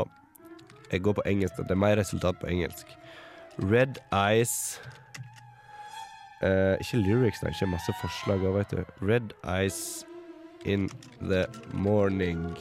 Jeg 0.92 1.00
går 1.04 1.14
på 1.16 1.22
engelsk, 1.24 1.56
det 1.56 1.72
er 1.72 1.80
mer 1.80 1.96
resultat 1.96 2.36
på 2.40 2.48
engelsk. 2.52 2.88
Red 3.60 3.96
Eyes 4.12 4.78
eh, 6.44 6.76
Ikke 6.80 7.00
lyrics, 7.00 7.40
da, 7.40 7.52
ikke 7.52 7.70
masse 7.72 7.92
forslag 8.00 8.44
òg, 8.44 8.58
vet 8.58 8.72
du. 8.72 8.84
Red 9.00 9.32
Eyes 9.44 10.04
in 10.64 10.88
the 11.20 11.46
morning 11.72 12.52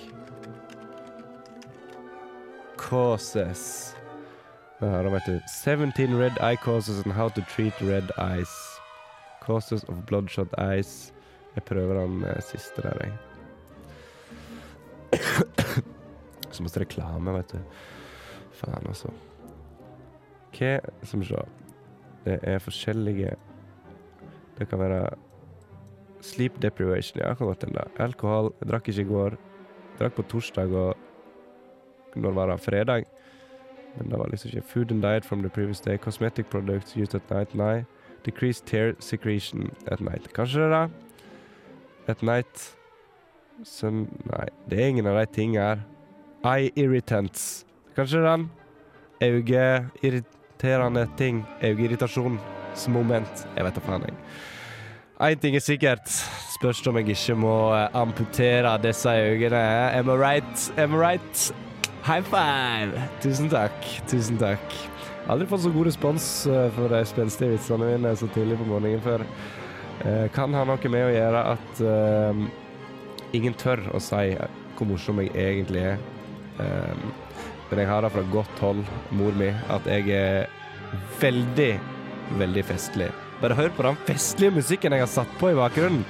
causes 2.90 3.96
Her 4.82 5.10
vet 5.14 5.26
du 5.30 5.40
17 5.48 6.18
red 6.18 6.38
eye 6.42 6.58
causes 6.58 7.06
and 7.06 7.14
how 7.14 7.30
to 7.30 7.42
treat 7.54 7.74
red 7.82 8.10
eyes. 8.18 8.50
Causes 9.42 9.84
of 9.84 10.06
bloodshot 10.10 10.50
eyes. 10.58 11.14
Jeg 11.56 11.64
prøver 11.64 12.00
den 12.02 12.24
uh, 12.24 12.42
siste 12.42 12.82
der, 12.82 12.98
jeg. 13.04 13.14
Så 16.52 16.64
masse 16.64 16.80
reklame, 16.82 17.34
vet 17.38 17.54
du. 17.54 17.60
Faen, 18.58 18.88
altså. 18.88 19.12
Hva 20.58 20.80
Skal 21.04 21.20
vi. 21.20 21.36
Det 22.26 22.40
er 22.44 22.60
forskjellige 22.60 23.36
Det 24.58 24.68
kan 24.70 24.80
være 24.80 25.10
sleep 26.22 26.62
deprivation. 26.62 27.22
Ja, 27.22 27.34
kan 27.34 27.56
den 27.62 27.74
da. 27.78 27.86
Alkohol. 28.00 28.54
Jeg 28.62 28.70
drakk 28.70 28.90
ikke 28.90 29.02
i 29.02 29.10
går. 29.14 29.30
Jeg 29.30 30.00
drakk 30.00 30.14
på 30.16 30.28
torsdag 30.34 30.74
og 30.74 31.11
når 32.16 32.32
var 32.32 32.48
det? 32.52 32.60
Fredag? 32.62 33.06
Men 33.98 34.10
det 34.10 34.20
var 34.20 34.28
liksom 34.32 34.50
ikke 34.50 34.68
Food 34.68 34.92
and 34.92 35.02
diet 35.02 35.26
from 35.26 35.42
the 35.42 35.50
previous 35.50 35.80
day. 35.80 35.98
Cosmetic 35.98 36.46
products 36.50 36.96
used 36.98 37.16
at 37.16 37.30
night. 37.32 37.56
Nei. 37.56 37.84
Decreased 38.26 38.66
tear 38.66 38.94
secretion 39.00 39.72
at 39.88 40.02
night. 40.02 40.34
Kanskje 40.34 40.62
det, 40.62 40.70
da? 40.72 40.88
At 42.08 42.24
night 42.24 42.76
Som 43.64 44.08
Nei, 44.26 44.48
det 44.70 44.80
er 44.80 44.88
ingen 44.88 45.08
av 45.08 45.20
de 45.20 45.26
tingene 45.26 45.62
her. 45.62 45.80
Eye 46.44 46.72
irritants. 46.76 47.66
Kanskje 47.96 48.24
den? 48.26 48.50
Øyeirriterende 49.22 51.08
ting. 51.18 51.46
Øyeirritasjonsmoment. 51.64 53.48
Jeg 53.56 53.66
vet 53.66 53.76
da 53.76 53.80
faen, 53.86 54.02
jeg. 54.08 54.16
Én 55.22 55.40
ting 55.40 55.56
er 55.56 55.62
sikkert. 55.62 56.10
Spørs 56.56 56.88
om 56.88 56.98
jeg 56.98 57.10
ikke 57.14 57.36
må 57.38 57.74
eh, 57.76 57.90
amputere 57.94 58.78
disse 58.82 59.10
øynene. 59.10 59.92
Am 59.94 60.10
I 60.10 60.18
right? 60.18 60.72
Am 60.78 60.94
I 60.94 60.98
right? 60.98 61.71
High 62.02 62.24
five! 62.26 63.02
Tusen 63.22 63.50
takk. 63.50 63.84
Tusen 64.10 64.40
takk. 64.42 64.74
Aldri 65.30 65.46
fått 65.46 65.62
så 65.62 65.70
god 65.70 65.86
respons 65.86 66.24
uh, 66.50 66.64
for 66.74 66.90
de 66.90 67.02
spenstige 67.06 67.54
vitsene 67.54 67.92
mine 67.92 68.14
så 68.18 68.26
tidlig 68.34 68.58
på 68.58 68.66
morgenen 68.72 69.04
før. 69.06 69.22
Uh, 70.02 70.26
kan 70.34 70.50
ha 70.58 70.64
noe 70.66 70.90
med 70.90 71.06
å 71.06 71.12
gjøre 71.14 71.44
at 71.52 71.84
uh, 71.86 72.42
ingen 73.38 73.54
tør 73.54 73.84
å 73.94 74.02
si 74.02 74.34
hvor 74.80 74.90
morsom 74.90 75.22
jeg 75.22 75.30
egentlig 75.38 75.84
er. 75.92 76.02
men 77.70 77.80
jeg 77.80 77.88
har 77.88 78.02
det 78.02 78.10
fra 78.16 78.24
godt 78.34 78.62
hold, 78.66 78.82
mor 79.14 79.36
mi, 79.38 79.52
at 79.70 79.86
jeg 79.86 80.10
er 80.10 80.50
veldig, 81.22 81.72
veldig 82.42 82.64
festlig. 82.66 83.12
Bare 83.44 83.56
hør 83.60 83.70
på 83.78 83.86
den 83.86 84.00
festlige 84.08 84.56
musikken 84.58 84.98
jeg 84.98 85.06
har 85.06 85.12
satt 85.12 85.38
på 85.38 85.52
i 85.52 85.58
bakgrunnen. 85.60 86.02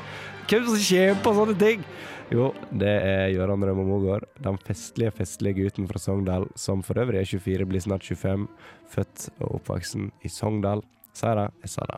Hvem 0.47 0.71
som 0.71 0.79
kommer 0.87 1.19
på 1.25 1.35
sånne 1.35 1.57
ting? 1.59 1.83
Jo, 2.31 2.45
det 2.71 2.87
er 2.87 3.33
Gøran 3.35 3.63
Rømme 3.67 3.83
Mogård, 3.83 4.23
den 4.39 4.55
festlige, 4.63 5.11
festlige 5.11 5.65
gutten 5.65 5.89
fra 5.89 5.99
Sogndal, 5.99 6.45
som 6.55 6.79
for 6.79 7.01
øvrig 7.01 7.19
er 7.19 7.27
24, 7.27 7.67
blir 7.67 7.83
snart 7.83 8.07
25, 8.07 8.45
født 8.93 9.25
og 9.41 9.57
oppvoksen 9.57 10.07
i 10.23 10.31
Sogndal. 10.31 10.85
Jeg 11.11 11.35
det? 11.35 11.49
Jeg 11.65 11.71
sa 11.73 11.83
det. 11.89 11.97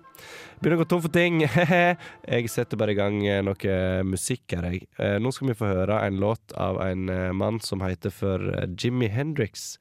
Begynner 0.58 0.80
å 0.80 0.82
gå 0.82 0.88
tom 0.90 1.04
for 1.04 1.14
ting. 1.14 1.44
jeg 2.34 2.50
setter 2.50 2.80
bare 2.82 2.96
i 2.96 2.98
gang 2.98 3.20
eh, 3.30 3.44
noe 3.46 3.78
musikk 4.10 4.56
her, 4.58 4.72
jeg. 4.72 4.88
Eh, 4.98 5.20
nå 5.22 5.30
skal 5.36 5.52
vi 5.52 5.58
få 5.60 5.70
høre 5.70 6.02
en 6.02 6.18
låt 6.18 6.58
av 6.58 6.82
en 6.82 7.06
eh, 7.14 7.30
mann 7.30 7.62
som 7.62 7.86
heter 7.86 8.10
for 8.10 8.42
Jimmy 8.74 9.12
Hendrix. 9.14 9.76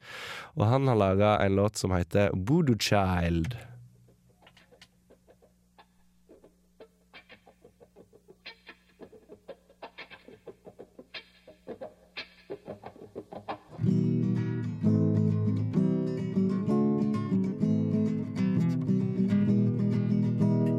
Og 0.53 0.67
han 0.69 0.85
har 0.91 1.01
laga 1.01 1.35
en 1.41 1.57
låt 1.57 1.81
som 1.81 1.97
heter 1.97 2.29
Voodoo 2.37 2.77
Child. 2.77 3.57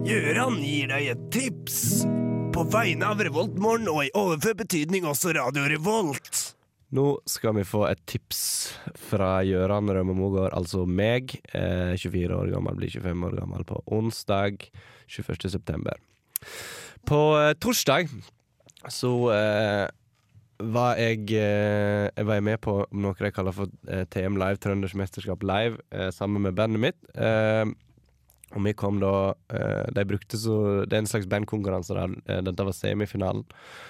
Gøran 0.04 0.58
gir 0.60 0.90
deg 0.90 1.06
et 1.14 1.20
tips 1.32 1.76
på 2.52 2.62
vegne 2.68 3.06
av 3.08 3.22
Revoltmorgen 3.24 3.88
og 3.88 4.02
i 4.04 4.10
overført 4.12 4.58
betydning 4.60 5.06
også 5.08 5.32
Radio 5.32 5.64
Revolt. 5.70 6.40
Nå 6.92 7.06
skal 7.24 7.54
vi 7.56 7.64
få 7.64 7.86
et 7.88 8.02
tips 8.04 8.42
fra 9.08 9.38
Gjøran 9.48 9.88
Rømme 9.88 10.12
Mogård, 10.18 10.52
altså 10.52 10.84
meg. 10.84 11.32
Eh, 11.56 11.94
24 11.96 12.36
år 12.36 12.52
gammel, 12.52 12.76
blir 12.76 12.92
25 12.92 13.24
år 13.30 13.38
gammel 13.40 13.64
på 13.64 13.80
onsdag 13.96 14.66
21. 15.08 15.48
september. 15.54 15.96
På 17.08 17.22
eh, 17.40 17.54
torsdag 17.56 18.12
så 18.92 19.14
eh, 19.32 19.86
var 20.68 21.00
jeg, 21.00 21.24
eh, 21.32 22.10
jeg 22.12 22.28
var 22.28 22.44
med 22.44 22.60
på 22.60 22.76
noe 22.92 23.16
jeg 23.24 23.34
kaller 23.40 23.56
for 23.56 23.72
eh, 23.88 24.04
TM 24.12 24.36
Live, 24.36 24.60
Trønders 24.60 24.92
Mesterskap 25.00 25.48
Live, 25.48 25.80
eh, 25.96 26.12
sammen 26.12 26.44
med 26.44 26.60
bandet 26.60 26.84
mitt. 26.90 27.00
Og 28.54 28.62
vi 28.62 28.72
kom 28.78 29.00
da 29.02 29.34
eh, 29.50 29.88
De 29.96 30.04
brukte 30.06 30.38
så 30.38 30.56
Det 30.86 30.94
er 30.94 31.02
en 31.02 31.10
slags 31.10 31.26
bandkonkurranse 31.30 31.96
der. 31.96 32.12
eh, 32.30 32.42
Dette 32.46 32.66
var 32.68 32.76
semifinalen. 32.76 33.42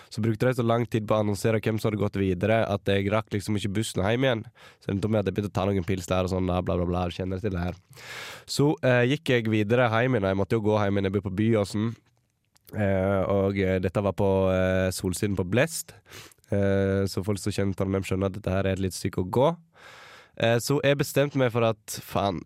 Så 0.09 0.23
brukte 0.25 0.49
de 0.49 0.55
så 0.57 0.65
lang 0.65 0.87
tid 0.89 1.07
på 1.09 1.17
å 1.17 1.21
annonsere 1.21 1.61
hvem 1.61 1.77
som 1.81 1.91
hadde 1.91 2.01
gått 2.01 2.17
videre, 2.17 2.63
at 2.71 2.89
jeg 2.89 3.11
rakk 3.13 3.35
liksom 3.35 3.59
ikke 3.59 3.73
bussen 3.77 4.05
hjem 4.07 4.25
igjen. 4.25 4.45
Så 4.81 4.93
endte 4.95 5.11
med 5.11 5.21
at 5.21 5.29
jeg 5.29 5.37
begynte 5.37 5.53
å 5.53 5.59
ta 5.59 5.67
noen 5.69 5.85
pils 5.85 6.09
der 6.09 6.25
og 6.25 6.33
sånn, 6.33 6.47
bla, 6.49 6.63
bla, 6.63 6.87
bla. 6.89 7.05
Kjenner 7.13 7.43
til 7.43 7.53
det 7.57 7.65
her. 7.65 7.77
Så 8.47 8.71
eh, 8.87 9.03
gikk 9.13 9.35
jeg 9.35 9.51
videre 9.53 9.91
hjem 9.91 10.17
igjen. 10.17 10.31
Jeg 10.33 10.41
måtte 10.41 10.57
jo 10.59 10.65
gå 10.65 10.79
hjem 10.81 10.97
igjen. 11.01 11.11
Jeg 11.11 11.17
bor 11.19 11.27
på 11.29 11.37
Byåsen. 11.43 11.93
Eh, 12.75 13.23
og 13.31 13.59
eh, 13.61 13.77
dette 13.83 14.03
var 14.03 14.15
på 14.19 14.31
eh, 14.51 14.89
solsiden 14.95 15.37
på 15.39 15.47
Blest. 15.47 15.97
Så 16.55 17.23
folk 17.27 17.41
som 17.41 17.51
kjenner 17.51 17.75
Trondheim, 17.75 18.05
skjønner 18.07 18.29
at 18.29 18.35
dette 18.37 18.53
her 18.53 18.67
er 18.69 18.77
et 18.77 18.83
lite 18.85 18.95
stykke 18.95 19.25
å 19.25 19.31
gå. 19.33 19.47
Så 20.63 20.77
jeg 20.85 20.99
bestemte 21.01 21.41
meg 21.41 21.49
for 21.51 21.67
at 21.67 21.97
faen, 22.05 22.37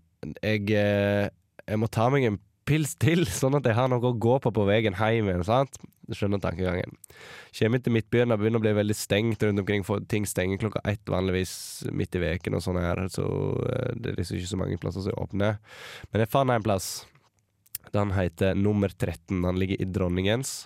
jeg, 0.41 0.63
jeg 1.69 1.81
må 1.81 1.89
ta 1.93 2.09
meg 2.13 2.27
en 2.29 2.39
pils 2.69 2.95
til, 3.01 3.25
sånn 3.41 3.59
at 3.59 3.69
jeg 3.69 3.77
har 3.79 3.91
noe 3.93 4.11
å 4.11 4.17
gå 4.17 4.39
på 4.45 4.53
på 4.55 4.67
veien 4.69 4.97
hjem 4.99 5.31
igjen. 5.31 5.47
sant? 5.47 5.81
Du 6.09 6.17
skjønner 6.17 6.41
tankegangen. 6.41 6.95
Kommer 7.59 7.83
til 7.85 7.93
Midtbyen, 7.93 8.33
det 8.33 8.39
begynner 8.41 8.63
å 8.63 8.65
bli 8.65 8.73
veldig 8.79 8.97
stengt 8.97 9.43
rundt 9.45 9.61
omkring. 9.61 9.85
For 9.85 10.05
ting 10.09 10.25
stenger 10.29 10.61
klokka 10.63 10.81
ett 10.89 11.05
vanligvis 11.13 11.53
midt 11.93 12.17
i 12.17 12.23
veken 12.23 12.57
og 12.57 12.65
sånn 12.65 12.81
her, 12.81 13.03
så 13.13 13.27
eh, 13.69 13.93
det 13.99 14.15
er 14.15 14.21
liksom 14.23 14.39
ikke 14.39 14.53
så 14.55 14.61
mange 14.61 14.81
plasser 14.81 15.05
som 15.05 15.13
er 15.13 15.21
åpne. 15.21 15.53
Men 16.09 16.25
jeg 16.25 16.33
fant 16.33 16.55
en 16.55 16.65
plass. 16.65 16.89
Den 17.93 18.13
heter 18.17 18.57
Nummer 18.57 18.93
13. 18.93 19.37
Den 19.37 19.61
ligger 19.61 19.81
i 19.81 19.89
Dronningens. 19.89 20.57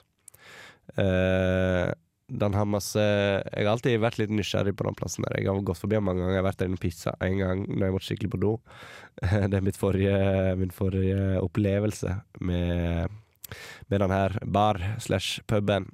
Eh, 0.98 1.90
den 2.32 2.56
har 2.56 2.68
masse 2.68 3.02
Jeg 3.02 3.64
har 3.66 3.72
alltid 3.74 4.00
vært 4.02 4.18
litt 4.20 4.32
nysgjerrig 4.32 4.74
på 4.78 4.86
den 4.88 4.96
plassen 4.98 5.26
der. 5.26 5.38
Jeg 5.40 5.50
har 5.50 5.60
gått 5.66 5.82
forbi 5.82 5.98
den 5.98 6.06
mange 6.06 6.22
ganger. 6.22 6.36
Jeg 6.36 6.42
har 6.42 6.48
vært 6.48 6.62
der 6.62 6.70
inne 6.70 6.80
og 6.80 6.84
pissa 6.84 7.14
en 7.20 7.38
gang 7.40 7.64
når 7.68 7.86
jeg 7.86 7.96
måtte 7.96 8.08
skikkelig 8.08 8.32
på 8.32 8.42
do. 8.42 8.52
Det 9.52 9.60
er 9.60 9.78
forrige, 9.78 10.16
min 10.60 10.74
forrige 10.74 11.38
opplevelse 11.42 12.16
med, 12.40 13.22
med 13.92 14.04
den 14.06 14.16
her 14.16 14.38
bar 14.44 14.80
slash 15.02 15.42
puben. 15.46 15.90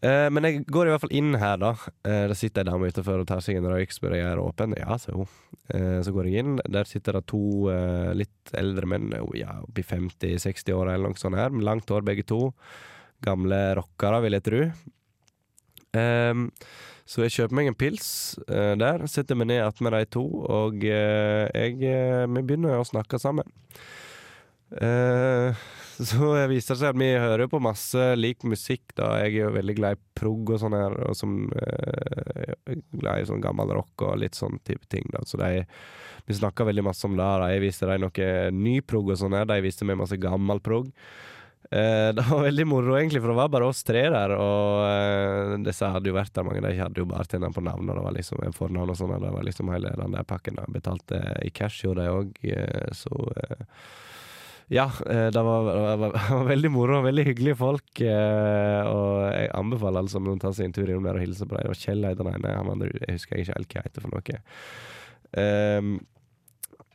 Eh, 0.00 0.26
men 0.32 0.46
jeg 0.46 0.62
går 0.72 0.88
i 0.88 0.92
hvert 0.94 1.02
fall 1.02 1.16
inn 1.16 1.34
her, 1.40 1.58
da. 1.60 1.74
Eh, 2.08 2.24
det 2.30 2.38
sitter 2.40 2.64
ei 2.64 2.70
dame 2.70 2.88
utenfor 2.88 3.20
og 3.20 3.28
tar 3.28 3.42
seg 3.44 3.58
en 3.60 3.68
røyk. 3.68 3.92
Spør 3.92 4.16
jeg 4.16 4.24
er 4.26 4.40
åpen. 4.40 4.76
Ja, 4.80 4.96
sier 5.00 5.18
hun. 5.20 5.28
Eh, 5.74 5.98
så 6.06 6.14
går 6.16 6.30
jeg 6.30 6.44
inn. 6.44 6.54
Der 6.72 6.88
sitter 6.88 7.18
det 7.18 7.26
to 7.30 7.42
eh, 7.72 8.12
litt 8.16 8.54
eldre 8.56 8.88
menn, 8.88 9.10
ja, 9.36 9.58
oppi 9.66 9.84
50-60 9.84 10.72
år 10.76 10.94
eller 10.94 11.12
noe 11.12 11.20
sånt 11.20 11.38
her, 11.38 11.52
med 11.52 11.68
langt 11.68 11.92
hår 11.92 12.06
begge 12.06 12.24
to. 12.28 12.46
Gamle 13.24 13.58
rockere, 13.78 14.22
vil 14.24 14.36
jeg 14.38 14.46
tro. 14.46 14.62
Um, 15.90 16.46
så 17.10 17.24
jeg 17.24 17.34
kjøper 17.34 17.56
meg 17.58 17.68
en 17.70 17.78
pils 17.78 18.08
uh, 18.46 18.76
der, 18.78 19.02
setter 19.10 19.38
meg 19.38 19.50
ned 19.50 19.64
attmed 19.64 19.96
de 19.96 20.06
to, 20.14 20.22
og 20.46 20.84
uh, 20.86 21.48
jeg, 21.50 21.80
uh, 21.82 22.28
vi 22.30 22.42
begynner 22.44 22.78
å 22.78 22.86
snakke 22.86 23.18
sammen. 23.22 23.48
Så 26.00 26.28
det 26.30 26.44
viser 26.46 26.76
seg 26.78 26.92
at 26.92 26.98
vi 27.00 27.08
hører 27.18 27.48
på 27.50 27.58
masse 27.60 28.04
lik 28.14 28.44
musikk, 28.46 28.92
da. 28.94 29.08
Jeg 29.18 29.32
er 29.32 29.40
jo 29.40 29.48
veldig 29.56 29.74
glad 29.80 29.98
i 29.98 30.00
prog 30.14 30.52
og 30.54 30.60
sånn 30.62 30.76
her, 30.78 30.94
og 31.08 31.16
som 31.18 31.34
jeg 31.50 32.78
glad 32.94 33.18
i 33.18 33.26
sånn 33.28 33.42
gammel 33.42 33.74
rock 33.74 34.04
og 34.06 34.20
litt 34.22 34.38
sånn 34.38 34.60
type 34.62 34.86
ting, 34.88 35.10
da. 35.10 35.24
Så 35.26 35.42
de 35.42 35.66
Vi 36.30 36.38
snakka 36.38 36.64
veldig 36.68 36.86
masse 36.86 37.02
om 37.08 37.18
det. 37.18 37.26
Jeg 37.50 37.64
viste 37.64 37.90
dem 37.90 38.06
noe 38.06 38.30
ny 38.54 38.78
prog 38.86 39.10
og 39.10 39.18
sånn 39.18 39.34
her, 39.34 39.50
de 39.50 39.58
viste 39.66 39.84
meg 39.84 39.98
masse 39.98 40.16
gammel 40.22 40.62
prog. 40.62 40.86
Eh, 41.70 42.08
det 42.16 42.26
var 42.30 42.42
veldig 42.42 42.66
moro, 42.66 42.96
egentlig, 42.98 43.22
for 43.22 43.32
det 43.32 43.38
var 43.38 43.52
bare 43.54 43.70
oss 43.70 43.84
tre 43.86 44.02
der. 44.10 44.34
Og 44.34 44.84
eh, 44.88 45.56
disse 45.66 45.90
hadde 45.94 46.10
jo 46.10 46.18
vært 46.18 46.34
der 46.36 46.46
mange. 46.46 46.64
De 46.66 46.74
hadde 46.80 47.02
jo 47.02 47.08
bartenderen 47.10 47.56
på 47.56 47.64
navn, 47.64 47.88
og 47.88 47.98
det 47.98 48.04
var 48.08 48.18
liksom 48.18 48.44
en 48.44 48.56
fornavn 48.56 48.92
og 48.92 49.00
sånn. 49.00 49.16
Det 49.22 49.32
var 49.36 49.48
liksom 49.48 49.72
hele 49.74 49.94
den 50.02 50.18
der 50.18 50.28
pakken. 50.28 50.60
Da. 50.60 50.68
Betalte 50.70 51.22
i 51.46 51.54
cash, 51.54 51.84
gjorde 51.86 52.06
de 52.06 52.14
òg, 52.18 52.38
eh, 52.50 52.94
så 52.96 53.24
ja, 54.70 54.84
det 55.02 55.40
var, 55.42 55.64
det, 55.66 55.94
var, 55.98 56.12
det 56.14 56.26
var 56.30 56.44
veldig 56.46 56.68
moro 56.70 57.00
og 57.00 57.08
veldig 57.08 57.24
hyggelige 57.26 57.58
folk. 57.58 57.90
Og 57.98 59.16
jeg 59.34 59.48
anbefaler 59.58 60.04
alle 60.04 60.12
som 60.12 60.28
tar 60.28 60.44
ta 60.44 60.52
seg 60.54 60.68
en 60.68 60.76
tur 60.76 60.86
innom 60.86 61.08
der 61.08 61.18
og 61.18 61.24
hilser 61.24 61.50
på 61.50 61.56
dem. 61.56 61.66
Det 61.66 61.72
var 61.72 61.80
Kjell 61.80 62.06
het 62.06 62.20
den 62.20 62.30
ene, 62.30 62.92
jeg 63.00 63.16
husker 63.18 63.42
ikke 63.42 63.56
helt 63.58 63.74
hva 63.74 63.82
heter 63.88 64.06
for 64.06 64.14
noe. 64.14 64.38
Ehm, 65.42 65.98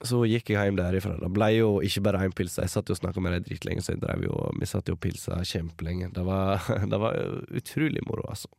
så 0.04 0.20
gikk 0.28 0.52
jeg 0.52 0.68
hjem 0.68 0.76
derifra. 0.76 1.16
Det 1.22 1.30
ble 1.32 1.48
jo 1.56 1.70
ikke 1.86 2.04
bare 2.04 2.26
én 2.28 2.34
pils. 2.36 2.58
Jeg 2.60 2.72
satt 2.72 2.90
jo 2.92 2.96
og 2.98 3.00
snakka 3.00 3.22
med 3.24 3.38
dem 3.38 3.46
dritlenge, 3.48 3.84
så 3.86 3.94
jeg 3.94 4.02
drev 4.04 4.26
jo, 4.28 4.34
vi 4.60 4.68
satt 4.68 4.90
jo 4.92 4.98
og 4.98 5.02
pilsa 5.04 5.40
kjempelenge. 5.48 6.10
Det 6.16 6.26
var, 6.28 6.66
det 6.92 7.00
var 7.02 7.16
utrolig 7.56 8.04
moro, 8.08 8.26
altså. 8.28 8.52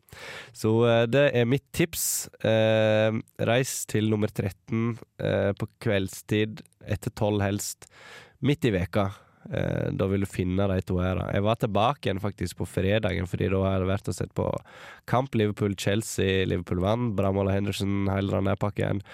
Så 0.57 0.73
eh, 0.89 1.05
det 1.13 1.27
er 1.37 1.51
mitt 1.51 1.67
tips. 1.77 2.07
Eh, 2.41 3.21
reis 3.51 3.77
til 3.91 4.09
nummer 4.13 4.33
13 4.33 4.97
eh, 5.21 5.53
på 5.59 5.69
kveldstid, 5.85 6.65
etter 6.87 7.15
tolv 7.19 7.45
helst, 7.45 7.91
midt 8.41 8.65
i 8.65 8.73
veka. 8.75 9.11
Eh, 9.53 9.91
da 9.95 10.09
vil 10.11 10.25
du 10.25 10.31
finne 10.31 10.67
de 10.71 10.79
to 10.87 10.99
her. 11.03 11.21
Jeg 11.35 11.45
var 11.47 11.61
tilbake 11.61 12.09
igjen 12.09 12.23
faktisk 12.23 12.63
på 12.63 12.69
fredagen, 12.69 13.29
fordi 13.31 13.51
da 13.53 13.61
har 13.67 13.85
jeg 13.85 13.91
vært 13.93 14.11
og 14.11 14.17
sett 14.19 14.33
på 14.39 14.49
kamp 15.11 15.37
Liverpool-Chelsea. 15.39 16.47
Liverpool 16.49 16.83
vant. 16.83 17.13
Bramola 17.19 17.55
Henderson, 17.55 18.09
hele 18.11 18.33
den 18.35 18.51
der 18.51 18.59
pakken. 18.61 19.05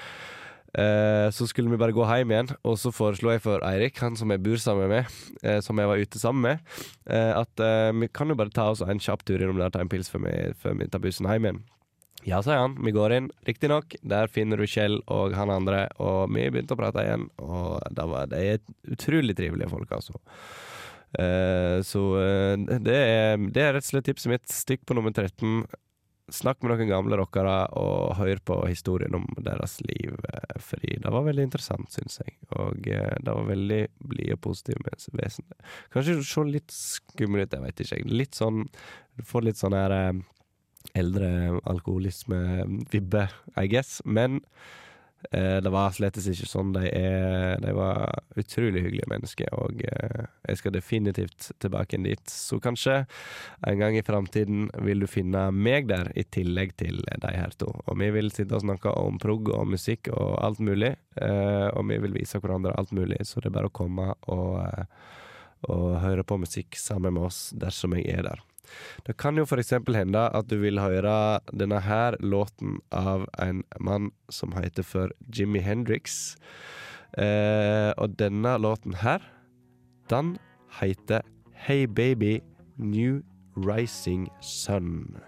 Eh, 0.73 1.29
så 1.31 1.47
skulle 1.49 1.69
vi 1.69 1.77
bare 1.81 1.93
gå 1.93 2.05
hjem 2.09 2.31
igjen, 2.33 2.55
og 2.65 2.79
så 2.81 2.93
foreslo 2.95 3.35
jeg 3.35 3.43
for 3.45 3.61
Eirik, 3.69 3.99
han 4.01 4.17
som 4.17 4.33
jeg 4.33 4.41
bor 4.41 4.57
sammen 4.61 4.89
med, 4.89 5.19
eh, 5.45 5.61
som 5.61 5.77
jeg 5.77 5.91
var 5.91 6.01
ute 6.01 6.21
sammen 6.21 6.47
med, 6.47 6.73
eh, 7.13 7.33
at 7.37 7.61
eh, 7.61 7.93
vi 7.93 8.09
kan 8.09 8.33
jo 8.33 8.39
bare 8.41 8.55
ta 8.55 8.71
oss 8.73 8.81
en 8.81 9.03
kjapp 9.03 9.27
tur 9.29 9.37
innom 9.43 9.61
der 9.61 9.69
og 9.69 9.77
ta 9.77 9.85
en 9.85 9.93
pils 9.93 10.09
før 10.09 10.25
vi, 10.25 10.35
før 10.63 10.79
vi 10.81 10.89
tar 10.89 11.05
bussen 11.05 11.29
hjem 11.29 11.49
igjen. 11.51 11.63
Ja, 12.23 12.39
sier 12.39 12.61
han. 12.61 12.77
Vi 12.79 12.93
går 12.95 13.13
inn. 13.17 13.31
Riktignok, 13.49 13.97
der 14.07 14.31
finner 14.31 14.61
du 14.61 14.67
Kjell 14.71 15.01
og 15.11 15.35
han 15.35 15.51
andre, 15.51 15.89
og 15.99 16.31
vi 16.31 16.47
begynte 16.47 16.77
å 16.77 16.79
prate 16.79 17.03
igjen, 17.03 17.27
og 17.43 17.83
det, 17.91 18.05
var, 18.09 18.31
de 18.31 18.95
utrolig 18.95 19.35
trivelige 19.39 19.73
folk, 19.73 19.91
altså. 19.91 20.21
Uh, 21.13 21.83
så 21.85 22.01
uh, 22.17 22.55
det, 22.57 22.95
er, 22.95 23.43
det 23.53 23.61
er 23.61 23.75
rett 23.77 23.85
og 23.85 23.91
slett 23.91 24.07
tipset 24.09 24.31
mitt. 24.33 24.47
Stikk 24.49 24.87
på 24.89 24.97
nummer 24.97 25.13
13. 25.13 25.67
Snakk 26.33 26.63
med 26.65 26.73
noen 26.73 26.89
gamle 26.89 27.17
rockere, 27.21 27.55
og 27.77 28.15
hør 28.17 28.39
på 28.49 28.57
historien 28.71 29.15
om 29.19 29.27
deres 29.45 29.75
liv. 29.85 30.15
eh, 30.33 30.55
Fordi 30.65 30.97
det 31.05 31.13
var 31.13 31.27
veldig 31.27 31.45
interessant, 31.49 31.91
syns 31.93 32.19
jeg. 32.23 32.37
Og 32.57 32.89
eh, 32.89 33.17
det 33.21 33.35
var 33.37 33.45
veldig 33.51 33.81
blide 34.09 34.39
og 34.39 34.41
positive 34.49 34.81
mes- 34.87 35.11
vesen. 35.13 35.45
Kanskje 35.93 36.17
se 36.25 36.45
litt 36.49 36.73
skummel 36.73 37.45
ut, 37.45 37.53
jeg 37.53 37.63
veit 37.67 37.85
ikke. 37.85 38.01
Litt 38.09 38.35
sånn 38.39 38.65
Du 39.17 39.23
får 39.29 39.45
litt 39.45 39.61
sånn 39.61 39.77
her 39.77 39.93
eh, 39.93 40.23
eldre 40.99 41.61
alkoholisme-vibbe, 41.69 43.29
I 43.61 43.67
guess. 43.69 44.01
Men 44.05 44.41
det 45.31 45.71
var 45.71 45.93
slett 45.95 46.19
ikke 46.19 46.49
sånn. 46.49 46.73
De, 46.75 46.83
er, 46.89 47.61
de 47.63 47.73
var 47.77 48.11
utrolig 48.37 48.83
hyggelige 48.83 49.11
mennesker, 49.11 49.51
og 49.55 49.83
eh, 49.87 50.27
jeg 50.49 50.61
skal 50.61 50.75
definitivt 50.75 51.51
tilbake 51.63 51.97
inn 51.97 52.07
dit. 52.09 52.23
Så 52.31 52.59
kanskje 52.63 53.03
en 53.69 53.81
gang 53.81 53.97
i 53.97 54.05
framtiden 54.07 54.69
vil 54.87 55.05
du 55.05 55.09
finne 55.11 55.49
meg 55.55 55.89
der, 55.91 56.11
i 56.19 56.25
tillegg 56.25 56.77
til 56.81 57.03
de 57.07 57.33
her 57.35 57.55
to. 57.59 57.71
Og 57.87 57.99
vi 58.01 58.11
vil 58.15 58.33
sitte 58.35 58.59
og 58.59 58.65
snakke 58.67 58.95
om 58.99 59.21
prog 59.23 59.53
og 59.55 59.67
musikk 59.73 60.13
og 60.13 60.37
alt 60.45 60.63
mulig, 60.65 60.95
eh, 61.17 61.69
og 61.73 61.89
vi 61.91 62.01
vil 62.07 62.17
vise 62.21 62.41
hverandre 62.43 62.77
alt 62.79 62.95
mulig, 62.97 63.23
så 63.29 63.41
det 63.41 63.53
er 63.53 63.59
bare 63.61 63.73
å 63.73 63.77
komme 63.83 64.13
og, 64.33 64.55
eh, 64.67 64.87
og 65.73 66.01
høre 66.03 66.27
på 66.27 66.41
musikk 66.43 66.79
sammen 66.81 67.15
med 67.19 67.31
oss 67.31 67.51
dersom 67.55 67.95
jeg 67.99 68.11
er 68.19 68.27
der. 68.27 68.47
Det 69.07 69.17
kan 69.21 69.39
jo 69.39 69.47
eksempel 69.61 69.97
hende 69.99 70.27
at 70.31 70.49
du 70.51 70.59
vil 70.63 70.81
høre 70.81 71.41
denne 71.53 71.81
her 71.83 72.17
låten 72.21 72.79
av 72.93 73.27
en 73.43 73.65
mann 73.81 74.13
som 74.31 74.55
heter 74.57 74.87
for 74.87 75.13
Jimmy 75.35 75.63
Hendrix. 75.65 76.37
Eh, 77.19 77.93
og 77.99 78.17
denne 78.19 78.57
låten 78.63 78.97
her, 79.03 79.21
den 80.11 80.37
heter 80.81 81.27
Hey 81.67 81.87
Baby 81.87 82.41
New 82.79 83.21
Rising 83.57 84.29
Sun. 84.41 85.23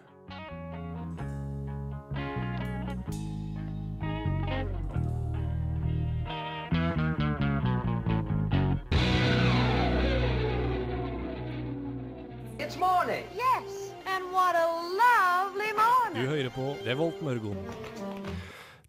Hører 16.29 16.51
på 16.55 16.73
Revolt 16.87 17.23
Mørgon. 17.25 17.61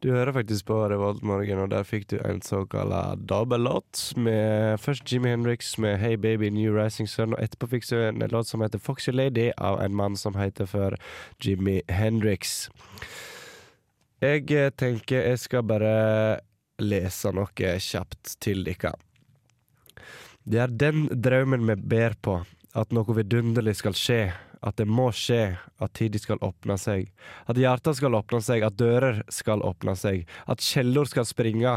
Du 0.04 0.12
hører 0.12 0.32
faktisk 0.36 0.68
på 0.68 0.76
Revolt 0.90 1.24
Morgen, 1.24 1.60
og 1.64 1.70
der 1.72 1.86
fikk 1.88 2.10
du 2.12 2.18
en 2.20 2.42
såkalt 2.46 3.24
dobbellåt 3.26 4.14
først 4.78 5.08
Jimmy 5.10 5.32
Hendrix 5.32 5.78
med 5.82 5.98
Hey 5.98 6.16
Baby 6.16 6.52
New 6.54 6.76
Rising 6.76 7.10
Sun, 7.10 7.34
og 7.34 7.42
etterpå 7.42 7.72
fikk 7.72 7.88
du 7.90 7.96
en 8.04 8.22
låt 8.30 8.48
som 8.52 8.62
heter 8.62 8.80
Foxy 8.80 9.12
Lady 9.12 9.50
av 9.58 9.80
en 9.82 9.96
mann 9.96 10.18
som 10.20 10.36
heter 10.38 10.70
for 10.70 10.98
Jimmy 11.42 11.82
Hendrix. 11.90 12.70
Jeg 14.22 14.52
eh, 14.52 14.70
tenker 14.78 15.26
jeg 15.26 15.40
skal 15.42 15.66
bare 15.66 15.96
lese 16.82 17.32
noe 17.34 17.74
kjapt 17.82 18.36
til 18.44 18.62
dere. 18.68 18.94
Det 20.46 20.62
er 20.62 20.70
den 20.70 21.08
drømmen 21.10 21.66
vi 21.72 21.76
ber 21.82 22.14
på, 22.22 22.44
at 22.76 22.94
noe 22.94 23.18
vidunderlig 23.18 23.80
skal 23.80 23.98
skje, 23.98 24.22
at 24.66 24.78
det 24.82 24.88
må 24.90 25.12
skje, 25.14 25.56
at 25.78 25.94
tider 25.98 26.22
skal 26.22 26.42
åpne 26.44 26.78
seg. 26.82 27.12
At 27.46 27.60
hjerter 27.62 27.94
skal 27.98 28.18
åpne 28.18 28.42
seg, 28.42 28.66
at 28.66 28.78
dører 28.80 29.22
skal 29.30 29.62
åpne 29.66 29.94
seg. 30.00 30.24
At 30.50 30.64
kjeller 30.66 31.06
skal 31.10 31.28
springe, 31.30 31.76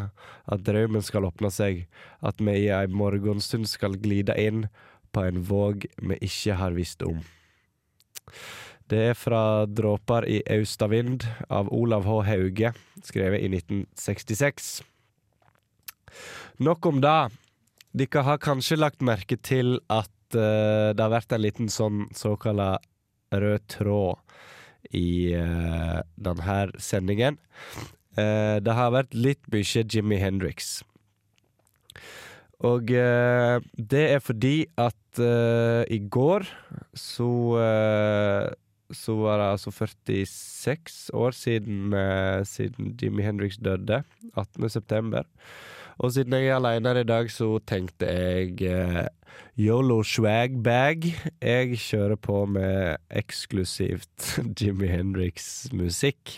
at 0.49 0.65
drømmen 0.65 1.05
skal 1.05 1.29
åpne 1.29 1.53
seg. 1.53 1.85
At 2.25 2.41
vi 2.41 2.55
i 2.65 2.71
ei 2.73 2.87
morgenstund 2.89 3.69
skal 3.69 3.99
glide 4.01 4.37
inn 4.41 4.67
på 5.13 5.27
en 5.29 5.43
våg 5.45 5.85
vi 6.01 6.21
ikke 6.25 6.57
har 6.61 6.77
visst 6.77 7.05
om. 7.05 7.21
Det 8.89 9.01
er 9.11 9.17
fra 9.17 9.67
'Dråper 9.69 10.25
i 10.25 10.41
austavind' 10.49 11.27
av 11.53 11.69
Olav 11.69 12.07
H. 12.09 12.23
Hauge, 12.25 12.73
skrevet 13.05 13.45
i 13.45 13.49
1966. 13.53 14.81
Nok 16.65 16.87
om 16.87 17.03
det. 17.05 17.29
Dere 17.93 18.23
har 18.25 18.41
kanskje 18.41 18.81
lagt 18.81 19.05
merke 19.05 19.37
til 19.37 19.77
at 19.93 20.09
det 20.35 21.01
har 21.01 21.13
vært 21.13 21.33
en 21.35 21.45
liten 21.45 21.71
sånn 21.73 22.07
såkalla 22.17 22.77
rød 23.33 23.65
tråd 23.73 24.21
i 24.95 25.35
uh, 25.37 26.01
denne 26.17 26.59
sendingen. 26.81 27.39
Uh, 28.19 28.57
det 28.65 28.77
har 28.77 28.95
vært 28.95 29.17
litt 29.17 29.43
mye 29.53 29.85
Jimmy 29.85 30.21
Hendrix. 30.21 30.79
Og 32.65 32.91
uh, 32.91 33.59
det 33.77 34.05
er 34.15 34.23
fordi 34.25 34.57
at 34.81 35.21
uh, 35.23 35.85
i 35.91 36.01
går 36.11 36.49
så 36.97 37.31
eh, 37.63 38.49
så 38.89 39.15
var 39.21 39.37
det 39.39 39.49
altså 39.53 39.71
46 39.71 41.11
år 41.15 41.31
siden, 41.37 41.93
eh, 41.93 42.45
siden 42.45 42.97
Jimmy 43.03 43.23
Hendrix 43.23 43.59
døde. 43.61 44.03
18. 44.35 44.69
september. 44.71 45.23
Og 45.99 46.13
siden 46.15 46.35
jeg 46.37 46.47
er 46.47 46.59
alene 46.61 47.01
i 47.01 47.07
dag, 47.07 47.31
så 47.31 47.57
tenkte 47.67 48.07
jeg 48.07 48.61
eh, 48.63 49.07
Yolo 49.59 50.05
swag 50.07 50.55
bag. 50.63 51.09
Jeg 51.43 51.79
kjører 51.83 52.21
på 52.23 52.45
med 52.47 53.01
eksklusivt 53.11 54.37
Jimmy 54.61 54.87
Hendrix-musikk. 54.93 56.37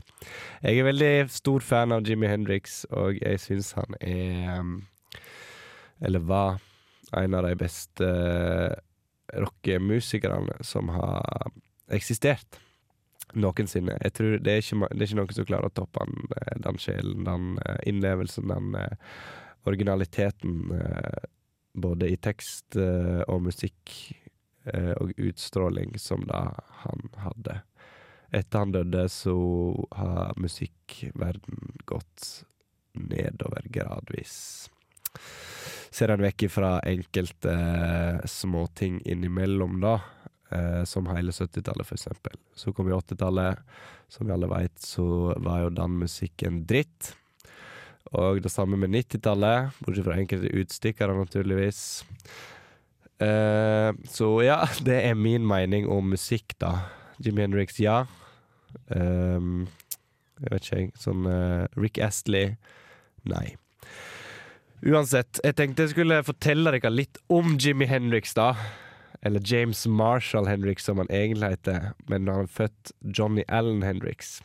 Jeg 0.63 0.79
er 0.81 0.89
veldig 0.89 1.13
stor 1.33 1.61
fan 1.61 1.93
av 1.93 2.09
Jimmy 2.09 2.31
Hendrix, 2.31 2.87
og 2.89 3.21
jeg 3.21 3.43
syns 3.45 3.75
han 3.77 3.99
er 4.01 4.61
um, 4.61 4.79
Eller 6.01 6.25
var 6.25 6.57
en 7.17 7.35
av 7.37 7.45
de 7.45 7.53
beste 7.61 8.07
uh, 8.07 8.73
rockemusikerne 9.37 10.57
som 10.65 10.89
har 10.95 11.53
eksistert 11.93 12.61
noensinne. 13.35 13.99
Jeg 14.03 14.13
tror 14.17 14.39
det 14.39 14.53
er, 14.53 14.65
ikke, 14.65 14.89
det 14.95 15.05
er 15.05 15.09
ikke 15.11 15.21
noen 15.21 15.37
som 15.37 15.49
klarer 15.49 15.71
å 15.71 15.75
toppe 15.75 16.03
han, 16.03 16.33
eh, 16.41 16.57
den 16.65 16.81
sjelen, 16.83 17.27
den 17.27 17.53
eh, 17.67 17.79
innlevelsen, 17.91 18.51
den 18.51 18.75
eh, 18.79 19.15
originaliteten. 19.65 20.73
eh, 20.73 21.25
Både 21.73 22.09
i 22.11 22.17
tekst 22.17 22.77
eh, 22.77 23.21
og 23.31 23.45
musikk 23.47 23.93
eh, 24.67 24.91
og 24.99 25.13
utstråling 25.17 25.95
som 26.03 26.25
da 26.27 26.49
han 26.83 27.05
hadde. 27.23 27.61
Etter 28.35 28.59
han 28.59 28.73
døde, 28.75 29.05
så 29.09 29.37
har 29.95 30.35
musikkverden 30.37 31.77
gått 31.87 32.45
nedover 32.99 33.69
gradvis. 33.71 34.35
Ser 35.91 36.11
en 36.11 36.23
vekk 36.27 36.49
ifra 36.49 36.73
enkelte 36.87 37.55
småting 38.27 39.01
innimellom, 39.07 39.81
da 39.83 39.97
som 40.87 41.07
hele 41.07 41.31
70-tallet, 41.31 41.87
for 41.87 41.95
eksempel. 41.95 42.35
Så 42.59 42.73
kom 42.75 42.89
jo 42.91 42.99
80-tallet. 42.99 43.59
Som 44.11 44.27
vi 44.27 44.35
alle 44.35 44.49
veit, 44.51 44.79
så 44.83 45.05
var 45.39 45.61
jo 45.63 45.71
den 45.71 45.99
musikken 46.03 46.65
dritt. 46.67 47.13
Og 48.11 48.41
det 48.43 48.51
samme 48.51 48.79
med 48.81 48.91
90-tallet, 48.95 49.77
bortsett 49.85 50.07
fra 50.07 50.17
enkelte 50.19 50.51
utstikkere, 50.59 51.15
naturligvis. 51.15 51.83
Uh, 53.21 53.93
så 54.09 54.33
ja, 54.43 54.65
det 54.89 55.03
er 55.05 55.15
min 55.15 55.47
mening 55.47 55.89
om 55.89 56.11
musikk, 56.11 56.57
da. 56.63 56.89
Jimmy 57.21 57.45
Henriks, 57.45 57.79
ja. 57.81 58.05
Um, 58.89 59.69
jeg 60.41 60.55
vet 60.55 60.69
ikke. 60.73 61.01
Sånn 61.03 61.27
uh, 61.29 61.69
Rick 61.77 62.01
Astley, 62.03 62.57
nei. 63.29 63.55
Uansett, 64.81 65.43
jeg 65.45 65.59
tenkte 65.59 65.85
jeg 65.85 65.93
skulle 65.93 66.23
fortelle 66.25 66.73
dere 66.73 66.91
litt 66.93 67.21
om 67.29 67.59
Jimmy 67.61 67.87
Hendrix, 67.87 68.33
da. 68.35 68.55
Eller 69.21 69.45
James 69.45 69.85
Marshall 69.85 70.49
Hendrix, 70.49 70.87
som 70.89 70.99
han 70.99 71.11
egentlig 71.13 71.53
heter. 71.53 71.91
Men 72.09 72.31
han 72.33 72.49
er 72.49 72.55
født 72.55 72.95
Johnny 73.05 73.45
Allen 73.53 73.85
Hendrix 73.85 74.39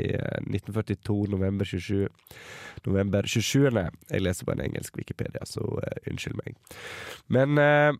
i 0.00 0.08
eh, 0.16 0.38
1942, 0.46 1.26
november 1.32 1.68
27. 1.68 2.08
November 2.86 3.26
27. 3.26 3.68
Jeg 4.10 4.22
leser 4.22 4.44
på 4.48 4.52
en 4.54 4.64
engelsk 4.64 4.96
Wikipedia, 4.96 5.44
så 5.48 5.60
uh, 5.60 6.10
unnskyld 6.10 6.36
meg. 6.38 6.56
Men 7.32 7.58
uh, 7.60 7.92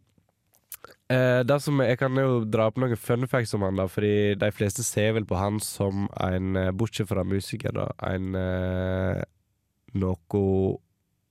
uh, 1.12 1.58
som 1.60 1.80
Jeg 1.84 1.98
kan 2.00 2.16
jo 2.18 2.44
dra 2.48 2.66
opp 2.70 2.78
noen 2.80 2.96
fun 2.96 3.28
facts 3.28 3.54
om 3.54 3.62
han, 3.66 3.76
da, 3.80 3.86
fordi 3.90 4.34
de 4.40 4.50
fleste 4.54 4.82
ser 4.86 5.12
vel 5.18 5.26
på 5.28 5.36
han 5.36 5.60
som 5.60 6.08
en, 6.20 6.56
eh, 6.56 6.72
bortsett 6.72 7.08
fra 7.10 7.24
musiker, 7.24 7.72
da, 7.76 7.86
en 8.08 8.34
eh, 8.38 9.22
noe 9.92 10.78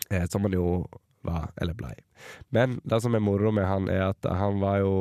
Eh, 0.09 0.25
som 0.29 0.43
han 0.45 0.53
jo 0.53 0.87
var, 1.23 1.51
eller 1.61 1.75
blei. 1.77 1.93
Men 2.55 2.79
det 2.83 3.01
som 3.03 3.15
er 3.15 3.23
moro 3.23 3.51
med 3.55 3.67
han, 3.67 3.89
er 3.91 4.09
at 4.11 4.27
han 4.27 4.59
var 4.63 4.79
jo 4.83 4.93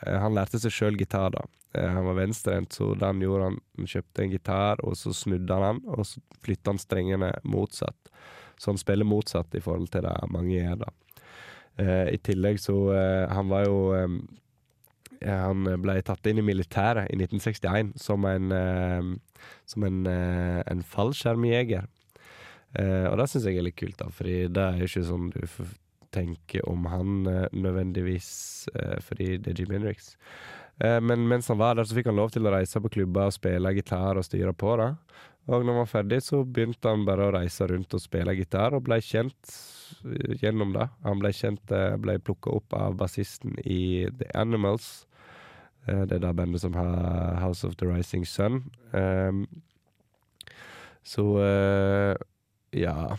eh, 0.00 0.18
Han 0.22 0.34
lærte 0.34 0.60
seg 0.62 0.74
sjøl 0.74 0.98
gitar, 0.98 1.30
da. 1.34 1.44
Eh, 1.74 1.88
Han 1.88 2.06
var 2.08 2.20
venstrehendt, 2.20 2.72
så 2.72 2.94
det 2.94 3.06
han 3.06 3.22
gjorde, 3.22 3.50
han 3.50 3.60
han 3.78 3.90
kjøpte 3.92 4.24
en 4.24 4.32
gitar, 4.34 4.82
og 4.86 4.96
så 4.96 5.12
snudde 5.14 5.54
han 5.54 5.80
den, 5.82 5.94
og 5.94 6.06
så 6.06 6.22
flytta 6.42 6.72
han 6.72 6.82
strengene 6.82 7.32
motsatt. 7.44 8.12
Så 8.56 8.72
han 8.72 8.80
spiller 8.80 9.04
motsatt 9.04 9.54
i 9.54 9.60
forhold 9.60 9.90
til 9.92 10.06
det 10.06 10.16
mange 10.32 10.54
gjør, 10.56 10.80
da. 10.86 10.92
Eh, 11.76 12.14
I 12.14 12.18
tillegg 12.24 12.56
så 12.62 12.74
eh, 12.96 13.26
Han 13.28 13.50
var 13.50 13.66
jo 13.66 13.80
eh, 13.92 14.14
Han 15.28 15.66
ble 15.82 15.98
tatt 16.06 16.24
inn 16.30 16.40
i 16.40 16.44
militæret 16.46 17.10
i 17.12 17.18
1961 17.18 17.90
som 18.00 18.24
en 18.24 18.54
eh, 18.56 19.10
Som 19.68 19.84
en, 19.84 20.06
eh, 20.08 20.62
en 20.72 20.80
fallskjermjeger. 20.80 21.84
Eh, 22.76 23.08
og 23.08 23.16
det 23.20 23.28
syns 23.32 23.48
jeg 23.48 23.58
er 23.58 23.66
litt 23.66 23.78
kult, 23.78 23.98
da, 24.00 24.10
Fordi 24.12 24.46
det 24.52 24.62
er 24.62 24.80
jo 24.80 24.88
ikke 24.90 25.08
sånn 25.08 25.30
du 25.32 25.42
tenker 26.16 26.68
om 26.68 26.86
han 26.86 27.26
eh, 27.26 27.46
nødvendigvis 27.52 28.30
eh, 28.74 28.98
fordi 29.04 29.36
det 29.42 29.52
er 29.52 29.60
Jim 29.60 29.74
Hendrix. 29.76 30.14
Eh, 30.80 30.98
men 31.00 31.26
mens 31.28 31.48
han 31.52 31.60
var 31.60 31.76
der, 31.76 31.88
så 31.88 31.96
fikk 31.96 32.10
han 32.10 32.18
lov 32.20 32.32
til 32.34 32.46
å 32.46 32.54
reise 32.54 32.80
på 32.82 32.92
klubber 32.98 33.30
og 33.30 33.36
spille 33.36 33.74
gitar 33.76 34.18
og 34.18 34.26
styre 34.26 34.54
på 34.56 34.76
det. 34.80 34.90
Og 35.46 35.62
når 35.62 35.72
han 35.72 35.82
var 35.84 35.90
ferdig, 35.90 36.20
så 36.26 36.42
begynte 36.42 36.90
han 36.90 37.04
bare 37.06 37.28
å 37.28 37.34
reise 37.36 37.68
rundt 37.70 37.94
og 37.94 38.02
spille 38.02 38.34
gitar, 38.34 38.74
og 38.74 38.86
ble 38.88 38.98
kjent 39.04 39.52
gjennom 40.42 40.72
det. 40.74 40.88
Han 41.04 41.20
ble 41.22 41.30
kjent, 41.36 41.70
ble 42.02 42.16
plukka 42.18 42.56
opp 42.58 42.74
av 42.74 42.96
bassisten 42.98 43.54
i 43.62 44.08
The 44.18 44.32
Animals. 44.34 45.06
Det 45.86 46.16
er 46.16 46.24
det 46.24 46.32
bandet 46.34 46.64
som 46.64 46.74
har 46.74 47.38
House 47.38 47.62
of 47.62 47.76
the 47.78 47.86
Rising 47.86 48.26
Sun. 48.26 48.64
Så 51.06 51.28
ja. 52.76 53.16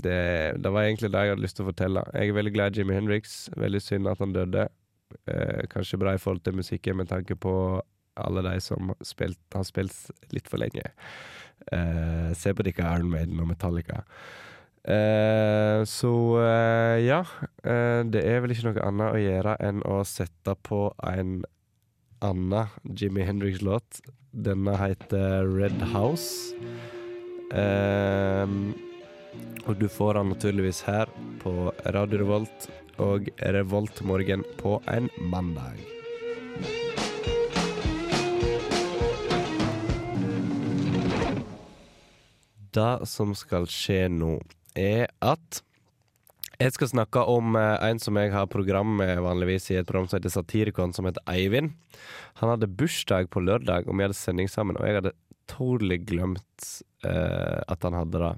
Det, 0.00 0.16
det 0.60 0.72
var 0.72 0.84
egentlig 0.84 1.10
det 1.12 1.22
jeg 1.24 1.34
hadde 1.34 1.44
lyst 1.44 1.58
til 1.58 1.66
å 1.66 1.70
fortelle. 1.70 2.04
Jeg 2.14 2.30
er 2.30 2.36
veldig 2.36 2.52
glad 2.54 2.74
i 2.76 2.80
Jimmy 2.80 2.96
Hendrix. 2.96 3.38
Veldig 3.58 3.80
synd 3.84 4.10
at 4.10 4.20
han 4.22 4.34
døde. 4.36 4.68
Eh, 5.26 5.64
kanskje 5.72 5.98
bra 6.00 6.14
i 6.14 6.20
forhold 6.22 6.44
til 6.46 6.58
musikken 6.58 7.00
med 7.00 7.10
tanke 7.10 7.36
på 7.36 7.54
alle 8.20 8.44
de 8.44 8.60
som 8.62 8.92
spilt, 9.06 9.40
har 9.54 9.64
spilt 9.66 10.32
litt 10.34 10.48
for 10.50 10.60
lenge. 10.62 10.84
Eh, 11.72 12.30
se 12.36 12.52
på 12.54 12.64
dere 12.66 12.94
Iron 12.96 13.10
Maiden 13.12 13.40
og 13.40 13.50
Metallica. 13.50 14.04
Eh, 14.84 15.84
så 15.84 16.12
eh, 16.40 16.98
ja. 17.04 17.20
Eh, 17.64 18.00
det 18.08 18.24
er 18.24 18.40
vel 18.40 18.54
ikke 18.54 18.70
noe 18.70 18.86
annet 18.86 19.16
å 19.16 19.20
gjøre 19.20 19.56
enn 19.64 19.82
å 19.88 20.00
sette 20.08 20.56
på 20.66 20.86
en 21.10 21.40
annen 22.24 22.96
Jimmy 22.96 23.24
Hendrix-låt. 23.28 24.00
Denne 24.30 24.76
heter 24.78 25.48
Red 25.48 25.80
House. 25.90 26.54
Ehm, 27.50 28.74
og 29.66 29.78
du 29.78 29.86
får 29.88 30.18
den 30.18 30.32
naturligvis 30.34 30.82
her 30.88 31.10
på 31.42 31.72
Radio 31.94 32.22
Revolt 32.24 32.68
og 33.00 33.30
Revoltmorgen 33.40 34.44
på 34.60 34.76
en 34.90 35.08
mandag. 35.32 35.80
Det 42.70 42.92
som 43.10 43.34
skal 43.34 43.66
skje 43.70 44.04
nå, 44.12 44.36
er 44.78 45.08
at 45.24 45.62
jeg 46.60 46.74
skal 46.76 46.90
snakke 46.90 47.22
om 47.24 47.56
eh, 47.56 47.78
en 47.88 47.98
som 48.02 48.18
jeg 48.20 48.34
har 48.34 48.50
program 48.52 48.98
med 48.98 49.22
vanligvis 49.24 49.70
i 49.72 49.78
et 49.80 49.88
program 49.88 50.10
som 50.10 50.18
heter 50.18 50.34
Satirikon, 50.34 50.92
som 50.92 51.08
heter 51.08 51.24
Eivind. 51.32 51.72
Han 52.42 52.52
hadde 52.52 52.68
bursdag 52.68 53.30
på 53.32 53.40
lørdag, 53.40 53.88
og 53.88 53.96
vi 53.96 54.04
hadde 54.04 54.18
sending 54.18 54.50
sammen, 54.52 54.76
og 54.76 54.84
jeg 54.86 55.00
hadde 55.00 55.14
totally 55.50 55.96
glemt 56.04 56.68
uh, 57.06 57.64
at 57.64 57.82
han 57.82 57.96
hadde 57.96 58.20
det. 58.22 58.34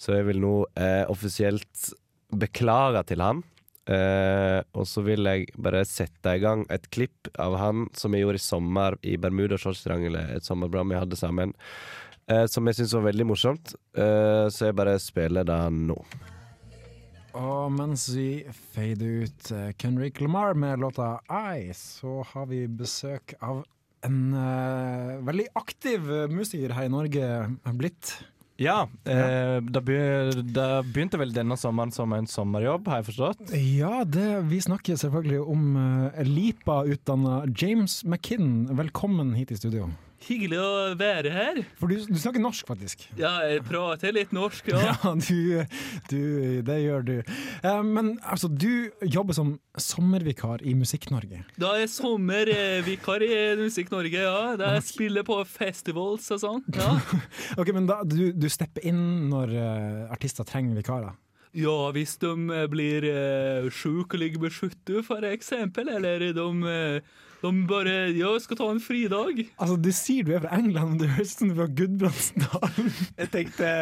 Så 0.00 0.16
jeg 0.16 0.28
vil 0.30 0.42
nå 0.42 0.54
eh, 0.74 1.04
offisielt 1.10 1.90
beklage 2.30 3.04
til 3.10 3.24
han. 3.24 3.42
Eh, 3.90 4.60
og 4.76 4.84
så 4.86 5.02
vil 5.02 5.26
jeg 5.26 5.48
bare 5.58 5.82
sette 5.88 6.36
i 6.36 6.42
gang 6.42 6.62
et 6.70 6.84
klipp 6.94 7.30
av 7.40 7.56
han 7.58 7.88
som 7.96 8.14
jeg 8.14 8.22
gjorde 8.22 8.38
i 8.38 8.44
sommer 8.44 8.96
i 9.02 9.16
Bermuda 9.18 9.58
Shortstriangelet, 9.58 10.36
et 10.36 10.46
sommerprogram 10.46 10.92
vi 10.92 11.00
hadde 11.00 11.18
sammen. 11.18 11.56
eh, 12.30 12.46
som 12.46 12.66
jeg 12.68 12.78
syns 12.78 12.94
var 12.94 13.08
veldig 13.08 13.26
morsomt. 13.26 13.74
Eh, 13.96 14.46
så 14.52 14.68
jeg 14.68 14.78
bare 14.78 14.98
spiller 15.02 15.46
det 15.48 15.58
nå. 15.74 15.98
Og 17.40 17.70
mens 17.74 18.08
vi 18.14 18.44
fader 18.74 19.26
ut 19.26 19.50
eh, 19.54 19.72
Kendrick 19.78 20.20
Lamar 20.22 20.54
med 20.54 20.82
låta 20.82 21.16
I, 21.26 21.70
så 21.74 22.20
har 22.32 22.46
vi 22.50 22.66
besøk 22.66 23.34
av 23.40 23.64
en 24.06 24.32
uh, 24.32 25.18
veldig 25.28 25.44
aktiv 25.60 26.06
musiker 26.32 26.72
her 26.72 26.86
i 26.88 26.92
Norge 26.92 27.26
blitt. 27.76 28.14
Ja, 28.60 28.82
eh, 29.08 29.56
det, 29.64 29.80
be, 29.88 30.00
det 30.36 30.66
begynte 30.92 31.16
vel 31.16 31.32
denne 31.32 31.56
sommeren 31.56 31.94
som 31.94 32.12
en 32.12 32.28
sommerjobb, 32.28 32.90
har 32.92 33.00
jeg 33.00 33.06
forstått? 33.08 33.54
Ja, 33.56 34.02
det, 34.04 34.26
vi 34.50 34.60
snakker 34.60 35.00
selvfølgelig 35.00 35.40
om 35.40 35.64
uh, 35.80 36.20
Lipa-utdanna 36.28 37.46
James 37.56 38.02
McKinn. 38.04 38.68
Velkommen 38.76 39.32
hit 39.38 39.54
i 39.54 39.56
studio. 39.56 39.88
Hyggelig 40.20 40.58
å 40.60 40.70
være 41.00 41.30
her. 41.32 41.58
For 41.80 41.88
du, 41.88 41.96
du 42.04 42.18
snakker 42.20 42.42
norsk, 42.42 42.66
faktisk. 42.68 43.06
Ja, 43.18 43.32
jeg 43.48 43.62
prater 43.64 44.12
litt 44.12 44.34
norsk, 44.36 44.68
ja. 44.68 44.80
Ja, 44.90 45.14
du, 45.16 45.64
du 46.10 46.20
Det 46.66 46.76
gjør 46.82 47.06
du. 47.06 47.14
Eh, 47.22 47.80
men 47.86 48.12
altså, 48.20 48.50
du 48.52 48.90
jobber 49.06 49.36
som 49.36 49.54
sommervikar 49.80 50.60
i 50.66 50.74
Musikk-Norge. 50.76 51.40
Da 51.60 51.72
er 51.72 51.86
jeg 51.86 51.92
sommervikar 51.94 53.24
i 53.24 53.40
Musikk 53.62 53.92
Norge, 53.94 54.26
ja. 54.26 54.54
Da 54.60 54.74
jeg 54.76 54.86
spiller 54.90 55.24
på 55.26 55.40
festivals 55.48 56.28
og 56.36 56.44
sånn. 56.44 56.62
Ja. 56.76 56.92
Ok, 57.60 57.72
Men 57.74 57.88
da, 57.88 58.00
du, 58.06 58.30
du 58.36 58.46
stepper 58.52 58.84
inn 58.88 59.00
når 59.32 59.56
eh, 59.56 60.04
artister 60.12 60.46
trenger 60.48 60.76
vikarer? 60.78 61.16
Ja, 61.56 61.78
hvis 61.94 62.14
de 62.22 62.30
eh, 62.54 62.68
blir 62.70 63.06
eh, 63.10 63.66
sjukelig 63.74 64.36
skjuttet, 64.54 65.02
for 65.06 65.24
eksempel, 65.26 65.88
eller 65.90 66.30
de, 66.30 66.46
eh, 66.70 67.16
de 67.42 67.50
bare 67.66 67.94
ja, 68.14 68.30
skal 68.38 68.60
ta 68.60 68.68
en 68.70 68.78
fridag. 68.78 69.40
Altså, 69.58 69.76
Du 69.82 69.90
sier 69.90 70.28
du 70.28 70.30
er 70.36 70.44
fra 70.44 70.60
England, 70.60 70.92
men 70.92 71.00
du 71.00 71.08
høres 71.10 71.34
ut 71.34 71.42
som 71.42 71.50
du 71.50 71.54
er 71.56 71.58
fra 71.58 71.66
Gudbrandsdalen. 71.80 72.92
Jeg 73.18 73.32
tenkte 73.34 73.72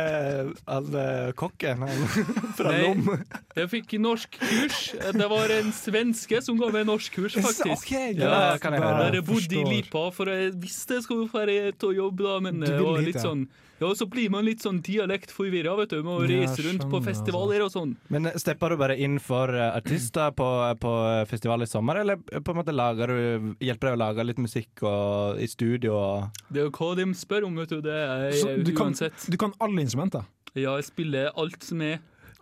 alle 0.64 1.04
kokken 1.36 1.84
fra 2.58 2.72
Nei. 2.72 2.80
Lom. 2.86 3.12
Jeg 3.58 3.72
fikk 3.74 3.94
norskkurs. 4.00 4.80
Det 5.20 5.30
var 5.36 5.56
en 5.58 5.72
svenske 5.76 6.42
som 6.48 6.56
ga 6.60 6.72
meg 6.72 6.88
norskkurs, 6.88 7.36
faktisk. 7.36 7.76
Ok, 7.76 7.92
greit. 7.92 8.24
Ja, 8.24 8.56
kan 8.62 8.78
jeg 8.78 8.86
høre. 8.86 9.06
Der 9.10 9.20
jeg 9.20 9.28
bodde 9.28 9.60
i. 9.60 9.64
Lipa, 9.76 10.08
for 10.16 10.32
jeg 10.32 10.56
visste 10.56 11.02
jeg 11.02 11.04
skulle 11.04 11.28
dra 11.28 11.72
til 11.76 11.98
jobb, 12.00 12.24
da, 12.24 12.40
men 12.48 12.64
det 12.64 12.78
var 12.80 13.02
litt 13.04 13.20
ja. 13.20 13.28
sånn 13.28 13.48
Ja, 13.80 13.92
så 13.94 14.06
blir 14.10 14.30
man 14.30 14.44
litt 14.44 14.62
sånn 14.64 14.80
dialektforvirra, 14.82 15.76
vet 15.78 15.92
du, 15.94 16.00
med 16.02 16.12
å 16.12 16.22
Ja, 16.26 16.40
reise 16.42 16.64
rundt 16.66 16.82
på 16.90 16.98
festivaler 17.04 17.62
og 17.62 17.70
sånn. 17.70 17.92
Men 18.10 18.26
stepper 18.34 18.74
du 18.74 18.76
bare 18.80 18.96
inn 18.98 19.20
for 19.22 19.52
eh, 19.54 19.68
artister 19.76 20.32
på, 20.34 20.48
på 20.82 20.92
festival 21.30 21.62
i 21.62 21.68
sommer, 21.70 22.00
eller 22.02 22.16
på 22.18 22.54
en 22.54 22.58
måte 22.58 22.74
lager 22.74 23.12
du, 23.14 23.54
hjelper 23.62 23.92
deg 23.92 23.98
å 23.98 24.02
lage 24.02 24.26
litt 24.26 24.42
musikk 24.42 24.82
og, 24.82 25.38
i 25.38 25.46
studio? 25.46 25.94
Og 25.94 26.42
Det 26.50 26.64
er 26.64 26.68
jo 26.68 26.74
hva 26.74 26.90
de 26.98 27.06
spør 27.14 27.46
om, 27.46 27.56
vet 27.62 27.70
du. 27.76 27.80
Det 27.86 27.94
er 27.94 28.32
Så 28.34 28.56
du 28.58 28.72
kan, 28.74 28.90
uansett. 28.90 29.28
du 29.30 29.38
kan 29.38 29.54
alle 29.62 29.86
instrumenter? 29.86 30.26
Ja, 30.54 30.74
jeg 30.80 30.88
spiller 30.90 31.30
alt 31.38 31.62
som 31.62 31.82
er. 31.86 32.00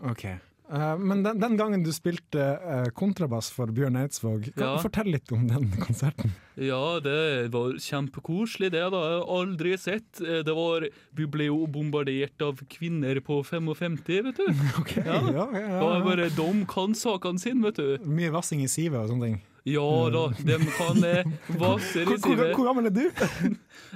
Ok. 0.08 0.24
Eh, 0.72 0.96
men 0.98 1.20
den, 1.22 1.38
den 1.38 1.56
gangen 1.56 1.82
du 1.86 1.92
spilte 1.94 2.42
eh, 2.58 2.88
kontrabass 2.98 3.52
for 3.54 3.70
Bjørn 3.70 3.96
Eidsvåg, 4.00 4.48
kan 4.56 4.64
Ja. 4.64 4.72
du 4.76 4.82
fortelle 4.82 5.12
litt 5.14 5.30
om 5.32 5.44
den 5.46 5.68
konserten? 5.78 6.32
Ja, 6.58 6.98
det 7.04 7.52
var 7.52 7.76
kjempekoselig, 7.78 8.72
det. 8.72 8.82
da. 8.90 9.00
Jeg 9.06 9.20
har 9.20 9.30
aldri 9.38 9.74
sett. 9.78 10.20
Eh, 10.24 10.42
Det 10.42 10.54
var 10.56 10.88
Vi 11.14 11.26
ble 11.26 11.46
jo 11.50 11.66
bombardert 11.70 12.40
av 12.42 12.58
kvinner 12.68 13.20
på 13.20 13.42
55, 13.44 14.24
vet 14.24 14.36
du. 14.36 14.46
Ok, 14.80 14.96
Ja. 14.96 15.20
ja, 15.20 15.46
ja, 15.52 15.60
ja. 15.60 15.80
Og 15.82 15.92
jeg 15.94 16.04
bare, 16.10 16.30
De 16.34 16.64
kan 16.66 16.94
sakene 16.94 17.38
sine, 17.38 17.62
vet 17.62 17.76
du. 17.76 17.98
Mye 18.04 18.32
vassing 18.34 18.62
i 18.64 18.68
sivet 18.68 18.98
og 19.04 19.10
sånne 19.14 19.30
ting. 19.30 19.42
Ja 19.66 19.86
da, 20.14 20.28
de 20.46 20.56
kan 20.76 21.00
eh, 21.02 21.26
Hvor, 21.58 21.80
i 21.82 22.18
sivet. 22.22 22.52
hvor 22.54 22.68
gammel 22.68 22.86
er 22.86 22.92
du? 22.94 23.00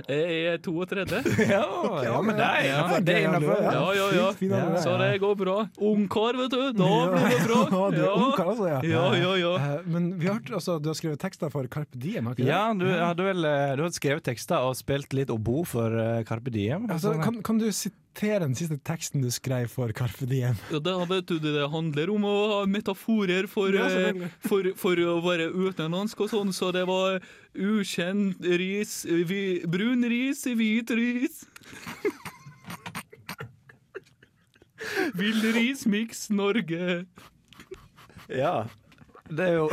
Jeg 0.08 0.38
er 0.50 0.56
32. 0.64 1.20
ja, 1.50 1.60
ja, 2.02 2.16
men 2.24 2.34
det 2.38 2.46
er, 2.46 2.64
Ja, 2.66 2.98
det 2.98 3.14
er 3.14 3.26
innafor. 3.28 3.60
Ja, 3.62 3.84
ja, 3.94 4.08
ja. 4.16 4.72
Så 4.82 4.96
det 4.98 5.10
går 5.22 5.36
bra. 5.38 5.56
Ungkar, 5.78 6.38
vet 6.40 6.56
du. 6.56 6.64
Da 6.74 6.90
blir 7.14 7.30
det 7.30 7.38
bra. 7.46 7.60
Ja, 7.70 7.84
du 7.94 8.00
er 8.02 8.16
ungkar, 8.16 8.50
altså, 8.50 8.66
ja. 8.66 8.80
Ja, 8.86 9.04
ja, 9.14 9.36
ja. 9.38 9.52
Eh, 9.60 9.86
men 9.94 10.10
vi 10.18 10.26
har 10.26 10.40
altså, 10.58 10.80
du 10.82 10.90
har 10.90 10.98
skrevet 10.98 11.22
tekster 11.22 11.52
for 11.54 11.70
Carpe 11.70 11.98
Diem, 12.02 12.26
har 12.26 12.34
ikke 12.34 12.48
det? 12.48 12.50
Ja, 12.50 12.64
du 12.74 12.86
hadde 12.90 13.28
vel 13.30 13.46
eh, 13.46 13.76
du 13.78 13.84
hadde 13.86 13.98
skrevet 14.00 14.26
tekster 14.26 14.66
og 14.66 14.74
spilt 14.78 15.14
litt 15.14 15.30
obo 15.30 15.62
for 15.68 15.94
eh, 16.02 16.22
Carpe 16.26 16.50
Diem. 16.54 16.90
Altså, 16.90 17.14
kan, 17.22 17.38
kan 17.46 17.62
du 17.62 17.68
sitere 18.10 18.44
den 18.44 18.54
siste 18.58 18.76
teksten 18.82 19.22
du 19.22 19.30
skrev 19.30 19.68
for 19.70 19.92
Carpe 19.92 20.26
Diem? 20.26 20.56
Ja, 20.70 20.78
det, 20.82 20.94
vet 21.08 21.28
du, 21.28 21.38
det 21.38 21.68
handler 21.70 22.10
om 22.10 22.24
å 22.26 22.34
ha 22.50 22.66
metaforer 22.66 23.46
for, 23.48 23.72
Ja, 23.72 23.86
eh, 23.86 24.28
for, 24.46 24.66
for 24.76 24.98
å 24.98 25.20
være 25.22 25.50
utenlandsk 25.54 26.20
og 26.20 26.30
sånn, 26.30 26.52
så 26.52 26.72
det 26.74 26.86
var 26.88 27.20
ukjent 27.54 28.40
ris, 28.42 29.04
vi, 29.06 29.62
brun 29.66 30.04
ris, 30.10 30.44
hvit 30.44 30.90
ris. 30.90 31.44
Villris 35.14 35.86
mix 35.86 36.30
Norge. 36.30 37.04
Ja. 38.28 38.66
Det 39.30 39.46
er 39.46 39.60
jo 39.60 39.68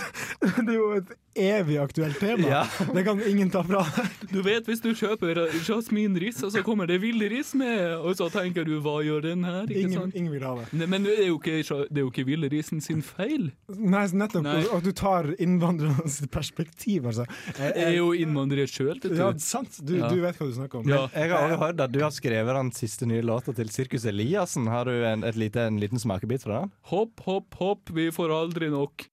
Det 0.64 0.70
er 0.72 0.78
jo 0.78 0.90
et 0.96 1.10
evig 1.36 1.76
aktuelt 1.82 2.18
tema. 2.20 2.48
Ja. 2.48 2.62
Det 2.94 3.04
kan 3.06 3.20
ingen 3.26 3.50
ta 3.50 3.62
fra 3.66 3.82
deg. 3.84 4.10
Du 4.30 4.40
vet 4.46 4.66
hvis 4.70 4.80
du 4.84 4.90
kjøper 4.96 5.40
jasminris, 5.66 6.40
og 6.46 6.52
så 6.54 6.62
kommer 6.66 6.86
det 6.90 7.00
villris 7.02 7.52
med, 7.58 7.94
og 7.98 8.14
så 8.18 8.28
tenker 8.32 8.66
du 8.68 8.76
hva 8.84 8.96
gjør 9.04 9.22
den 9.28 9.44
her? 9.46 9.64
Ikke 9.66 9.80
Ingen, 9.88 9.98
sant? 10.00 10.14
ingen 10.18 10.32
vil 10.34 10.44
ha 10.46 10.54
det. 10.60 10.66
Ne, 10.78 10.88
men 10.90 11.06
det 11.06 11.16
er 11.20 11.28
jo 11.30 11.38
ikke, 11.40 11.58
det 11.90 12.00
er 12.00 12.04
jo 12.04 12.10
ikke 12.12 12.26
villrisen 12.28 12.82
sin 12.84 13.02
feil. 13.04 13.50
Nei, 13.74 14.04
nettopp. 14.14 14.44
Nei. 14.46 14.56
Og, 14.64 14.76
og 14.78 14.84
du 14.86 14.92
tar 14.96 15.30
innvandrernes 15.42 16.20
perspektiv, 16.34 17.08
altså. 17.10 17.26
Jeg 17.58 17.74
er 17.88 17.96
jo 17.98 18.10
innvandrer 18.16 18.70
sjøl, 18.70 18.96
vet 19.02 19.18
Ja, 19.18 19.30
sant. 19.42 19.80
Du, 19.84 19.94
Ja. 19.98 20.08
du 20.12 20.20
vet 20.22 20.38
hva 20.40 20.48
du 20.50 20.54
snakker 20.56 20.80
om. 20.82 20.88
Ja. 20.90 21.04
Jeg 21.14 21.30
har 21.32 21.48
også 21.48 21.60
hørt 21.66 21.80
at 21.86 21.92
du 21.94 22.00
har 22.02 22.14
skrevet 22.14 22.54
den 22.58 22.72
siste 22.76 23.06
nye 23.10 23.22
låta 23.24 23.54
til 23.56 23.70
Sirkus 23.74 24.04
Eliassen. 24.10 24.66
Har 24.70 24.84
du 24.88 24.94
en, 25.04 25.24
et 25.26 25.36
lite, 25.38 25.66
en 25.68 25.78
liten 25.82 25.98
smakebit 26.02 26.44
fra 26.46 26.62
den? 26.64 26.72
Hopp, 26.92 27.20
hopp, 27.26 27.54
hopp, 27.60 27.90
vi 27.94 28.08
får 28.14 28.32
aldri 28.34 28.70
nok. 28.72 29.06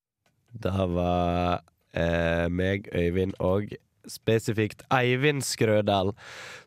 Det 0.52 0.72
var 0.92 1.62
eh, 1.94 2.48
meg, 2.52 2.90
Øyvind 2.96 3.36
og 3.40 3.74
spesifikt 4.10 4.82
Eivind 4.94 5.44
Skrødal 5.46 6.14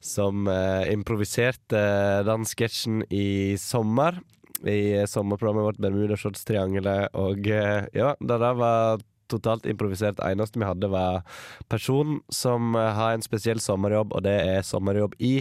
som 0.04 0.48
eh, 0.50 0.92
improviserte 0.92 1.82
den 2.26 2.46
sketsjen 2.48 3.02
i 3.10 3.56
sommer. 3.60 4.20
I 4.64 5.02
sommerprogrammet 5.10 5.66
vårt 5.66 5.80
Bermudashots-triangelet. 5.82 7.10
Og 7.18 7.50
eh, 7.50 7.90
ja, 7.96 8.14
det 8.20 8.38
der 8.40 8.54
var 8.60 9.02
totalt 9.32 9.66
improvisert. 9.66 10.22
Eneste 10.24 10.60
vi 10.60 10.68
hadde, 10.68 10.90
var 10.92 11.24
personen 11.72 12.20
som 12.32 12.74
eh, 12.78 12.92
har 12.96 13.16
en 13.16 13.24
spesiell 13.24 13.60
sommerjobb, 13.62 14.14
og 14.14 14.24
det 14.26 14.38
er 14.44 14.66
sommerjobb 14.66 15.18
i 15.18 15.34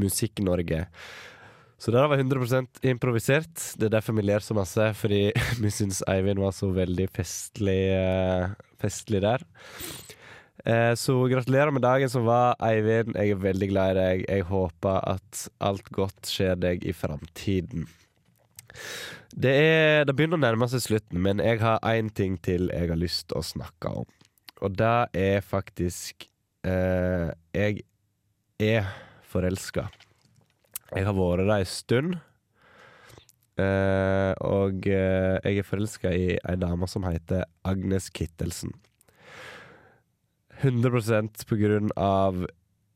Musikk-Norge. 0.00 0.86
Så 1.78 1.92
det 1.92 2.00
var 2.00 2.16
100 2.16 2.66
improvisert. 2.88 3.52
Det 3.76 3.88
er 3.88 3.96
derfor 3.98 4.16
vi 4.16 4.24
ler 4.24 4.44
så 4.44 4.56
masse, 4.56 4.88
fordi 4.96 5.28
vi 5.62 5.72
syns 5.72 6.02
Eivind 6.08 6.40
var 6.40 6.54
så 6.56 6.70
veldig 6.72 7.08
festlig, 7.12 7.80
eh, 7.92 8.54
festlig 8.80 9.20
der. 9.24 9.44
Eh, 10.64 10.94
så 10.98 11.18
gratulerer 11.30 11.70
med 11.70 11.84
dagen 11.84 12.10
som 12.10 12.24
var, 12.26 12.56
Eivind. 12.64 13.14
Jeg 13.14 13.36
er 13.36 13.44
veldig 13.44 13.68
glad 13.70 13.92
i 13.92 14.00
deg. 14.00 14.24
Jeg 14.24 14.48
håper 14.48 15.04
at 15.12 15.46
alt 15.60 15.92
godt 15.94 16.32
skjer 16.32 16.56
deg 16.58 16.86
i 16.88 16.96
framtiden. 16.96 17.86
Det, 19.36 19.56
det 20.08 20.14
begynner 20.16 20.40
å 20.40 20.44
nærme 20.46 20.68
seg 20.72 20.82
slutten, 20.84 21.20
men 21.22 21.42
jeg 21.44 21.60
har 21.60 21.80
én 21.84 22.08
ting 22.08 22.38
til 22.40 22.70
jeg 22.72 22.88
har 22.88 23.00
lyst 23.00 23.28
til 23.28 23.42
å 23.42 23.44
snakke 23.44 23.92
om. 24.00 24.08
Og 24.64 24.72
det 24.72 24.96
er 25.12 25.44
faktisk 25.44 26.24
eh, 26.64 27.28
Jeg 27.52 27.84
er 28.64 28.88
forelska. 29.28 29.90
Jeg 30.94 31.06
har 31.08 31.16
vært 31.16 31.46
der 31.46 31.54
en 31.56 31.70
stund. 31.70 32.18
Eh, 33.56 34.32
og 34.44 34.86
eh, 34.92 35.38
jeg 35.40 35.62
er 35.62 35.66
forelska 35.66 36.12
i 36.12 36.34
ei 36.36 36.56
dame 36.60 36.88
som 36.90 37.06
heter 37.08 37.46
Agnes 37.64 38.10
Kittelsen. 38.12 38.74
100% 40.60 41.42
på 41.48 41.58
grunn 41.60 41.90
av 42.00 42.46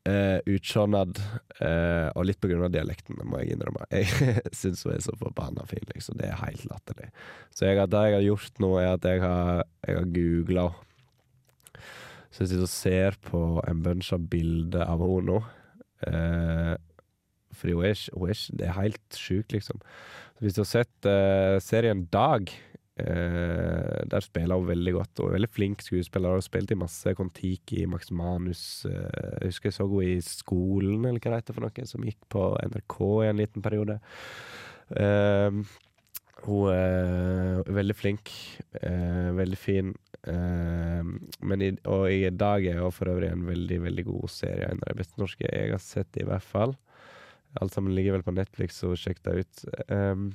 uh, 0.09 0.39
utseendet 0.49 1.19
eh, 1.61 2.07
og 2.15 2.25
litt 2.25 2.39
på 2.41 2.49
grunn 2.49 2.65
av 2.65 2.71
dialekten, 2.73 3.19
må 3.21 3.41
jeg 3.41 3.55
innrømme. 3.55 3.85
Jeg 3.93 4.37
syns 4.59 4.85
hun 4.85 4.95
er 4.95 5.03
så 5.05 5.15
forbanna 5.19 5.65
fin, 5.69 5.85
liksom. 5.93 6.17
Det 6.17 6.29
er 6.29 6.41
helt 6.41 6.65
latterlig. 6.69 7.11
Så 7.53 7.67
jeg, 7.67 7.81
det 7.91 8.05
jeg 8.07 8.17
har 8.17 8.25
gjort 8.25 8.63
nå, 8.63 8.71
er 8.81 8.95
at 8.95 9.07
jeg 9.07 9.23
har, 9.25 9.65
jeg 9.87 9.99
har 9.99 10.15
googla 10.17 10.69
henne. 10.71 10.87
Så 12.31 12.45
jeg 12.45 12.53
sitter 12.53 12.63
og 12.63 12.71
ser 12.71 13.15
på 13.27 13.39
en 13.67 13.81
bunch 13.83 14.13
av 14.15 14.21
bilder 14.31 14.85
av 14.87 15.01
henne 15.03 15.25
nå. 15.27 15.39
Eh, 16.07 16.75
fordi 17.61 17.77
hun 17.77 17.85
er, 17.85 18.01
hun 18.17 18.33
er, 18.33 18.41
det 18.57 18.67
er 18.67 18.77
helt 18.79 19.17
sjukt, 19.21 19.53
liksom. 19.53 19.81
Så 20.41 20.47
hvis 20.47 20.57
du 20.57 20.63
har 20.63 20.69
sett 20.71 21.05
uh, 21.05 21.59
serien 21.61 22.07
Dag, 22.09 22.49
uh, 22.97 23.99
der 24.09 24.25
spiller 24.25 24.57
hun 24.57 24.71
veldig 24.71 24.93
godt. 24.95 25.21
Hun 25.21 25.29
er 25.29 25.37
veldig 25.37 25.51
flink 25.53 25.85
skuespiller. 25.85 26.33
Hun 26.33 26.41
har 26.41 26.47
spilt 26.47 26.73
i 26.73 26.79
masse 26.81 27.13
Kon-Tiki, 27.17 27.85
Max 27.85 28.09
Manus. 28.09 28.63
uh, 28.89 28.95
jeg 28.95 29.51
husker 29.51 29.69
jeg 29.69 29.77
så 29.77 29.85
henne 29.85 30.15
i 30.15 30.25
Skolen, 30.25 31.05
eller 31.05 31.21
hva 31.21 31.35
det 31.35 31.43
heter 31.43 31.59
for 31.59 31.67
noe, 31.67 31.87
som 31.93 32.09
gikk 32.09 32.25
på 32.33 32.49
NRK 32.73 32.99
i 33.21 33.29
en 33.29 33.41
liten 33.43 33.65
periode. 33.69 34.01
Uh, 34.97 35.61
hun 36.41 36.71
er 36.73 37.67
veldig 37.69 37.93
flink, 37.93 38.31
veldig 38.73 39.57
fin. 39.61 39.91
men 40.25 41.61
i, 41.61 41.67
og 41.85 42.07
i 42.09 42.31
dag 42.33 42.65
er 42.65 42.79
hun 42.81 42.95
for 42.95 43.11
øvrig 43.13 43.29
en 43.29 43.45
veldig 43.45 43.77
veldig 43.83 44.05
god 44.07 44.31
serie. 44.33 44.71
En 44.71 44.81
av 44.81 44.89
de 44.89 45.03
beste 45.03 45.21
norske 45.21 45.45
jeg 45.45 45.69
har 45.69 45.83
sett, 45.85 46.17
i 46.17 46.25
hvert 46.25 46.41
fall. 46.41 46.73
Alt 47.59 47.75
sammen 47.75 47.95
ligger 47.95 48.15
vel 48.15 48.23
på 48.23 48.33
Netflix, 48.35 48.79
så 48.79 48.93
sjekk 48.95 49.21
det 49.25 49.33
ut. 49.41 49.63
Um, 49.89 50.31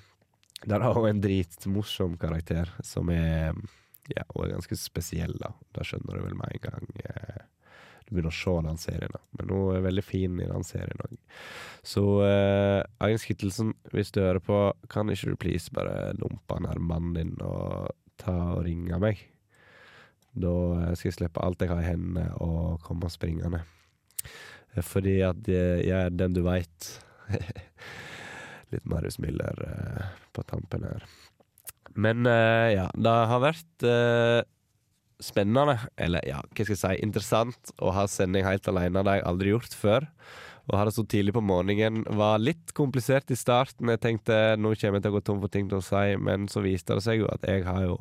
der 0.64 0.82
har 0.84 0.96
hun 0.96 1.08
en 1.08 1.20
dritmorsom 1.20 2.16
karakter 2.20 2.70
som 2.84 3.10
er 3.12 3.56
Ja, 4.06 4.22
og 4.36 4.44
er 4.44 4.52
ganske 4.54 4.76
spesiell, 4.78 5.34
da. 5.40 5.50
Da 5.74 5.82
skjønner 5.82 6.14
du 6.14 6.22
vel 6.22 6.36
med 6.38 6.52
en 6.54 6.60
gang 6.62 6.84
eh, 7.02 7.40
du 8.06 8.14
begynner 8.14 8.30
å 8.30 8.38
se 8.38 8.54
den 8.62 8.78
serien. 8.78 9.12
da 9.12 9.20
Men 9.38 9.50
hun 9.50 9.76
er 9.76 9.86
veldig 9.86 10.04
fin 10.06 10.38
i 10.38 10.46
den 10.46 10.66
serien 10.66 11.02
òg. 11.02 11.16
Så 11.82 12.04
eh, 12.22 12.82
Agnes 13.02 13.26
Kittelsen, 13.26 13.72
hvis 13.90 14.12
du 14.14 14.20
hører 14.22 14.42
på, 14.42 14.60
kan 14.92 15.10
ikke 15.10 15.32
du 15.32 15.40
please 15.42 15.74
bare 15.74 16.12
dumpe 16.18 16.60
den 16.60 16.68
her 16.70 16.78
mannen 16.78 17.16
din 17.18 17.34
og 17.42 17.90
ta 18.22 18.36
og 18.54 18.62
ringe 18.68 19.00
meg? 19.02 19.24
Da 20.38 20.54
eh, 20.84 20.92
skal 20.94 21.10
jeg 21.10 21.18
slippe 21.18 21.42
alt 21.42 21.64
jeg 21.64 21.72
har 21.72 21.82
i 21.82 21.88
hendene 21.88 22.28
og 22.44 22.78
komme 22.86 23.10
springende. 23.10 23.64
Fordi 24.86 25.18
at 25.26 25.50
eh, 25.50 25.82
jeg 25.88 25.98
er 25.98 26.14
den 26.14 26.36
du 26.36 26.44
veit. 26.46 26.92
Litt 28.72 28.84
Marius 28.88 29.18
Miller 29.22 29.62
eh, 29.66 30.04
på 30.34 30.44
tampen 30.48 30.86
her. 30.86 31.06
Men 31.96 32.26
eh, 32.28 32.74
ja, 32.76 32.86
det 32.92 33.14
har 33.30 33.42
vært 33.44 33.86
eh, 33.86 34.40
spennende, 35.22 35.78
eller 35.96 36.26
ja, 36.28 36.42
hva 36.42 36.66
skal 36.66 36.74
jeg 36.74 36.82
si, 36.82 37.04
interessant 37.04 37.72
å 37.80 37.94
ha 37.96 38.04
sending 38.10 38.44
helt 38.46 38.68
alene. 38.68 39.00
Det 39.00 39.12
har 39.12 39.22
jeg 39.22 39.28
aldri 39.30 39.54
gjort 39.54 39.76
før. 39.76 40.08
Å 40.66 40.80
ha 40.80 40.86
det 40.88 40.96
så 40.96 41.04
tidlig 41.06 41.30
på 41.36 41.44
morgenen 41.46 42.02
var 42.18 42.40
litt 42.42 42.72
komplisert 42.74 43.30
i 43.30 43.38
starten. 43.38 43.92
Jeg 43.92 44.02
tenkte 44.02 44.56
nå 44.58 44.72
kommer 44.74 44.98
jeg 44.98 45.04
til 45.04 45.12
å 45.12 45.16
gå 45.16 45.22
tom 45.28 45.38
for 45.44 45.52
ting 45.52 45.68
til 45.70 45.78
å 45.78 45.84
si, 45.84 46.16
men 46.18 46.48
så 46.50 46.62
viste 46.64 46.96
det 46.96 47.04
seg 47.04 47.20
jo 47.20 47.28
at 47.30 47.46
jeg 47.46 47.62
har 47.68 47.84
jo 47.84 48.00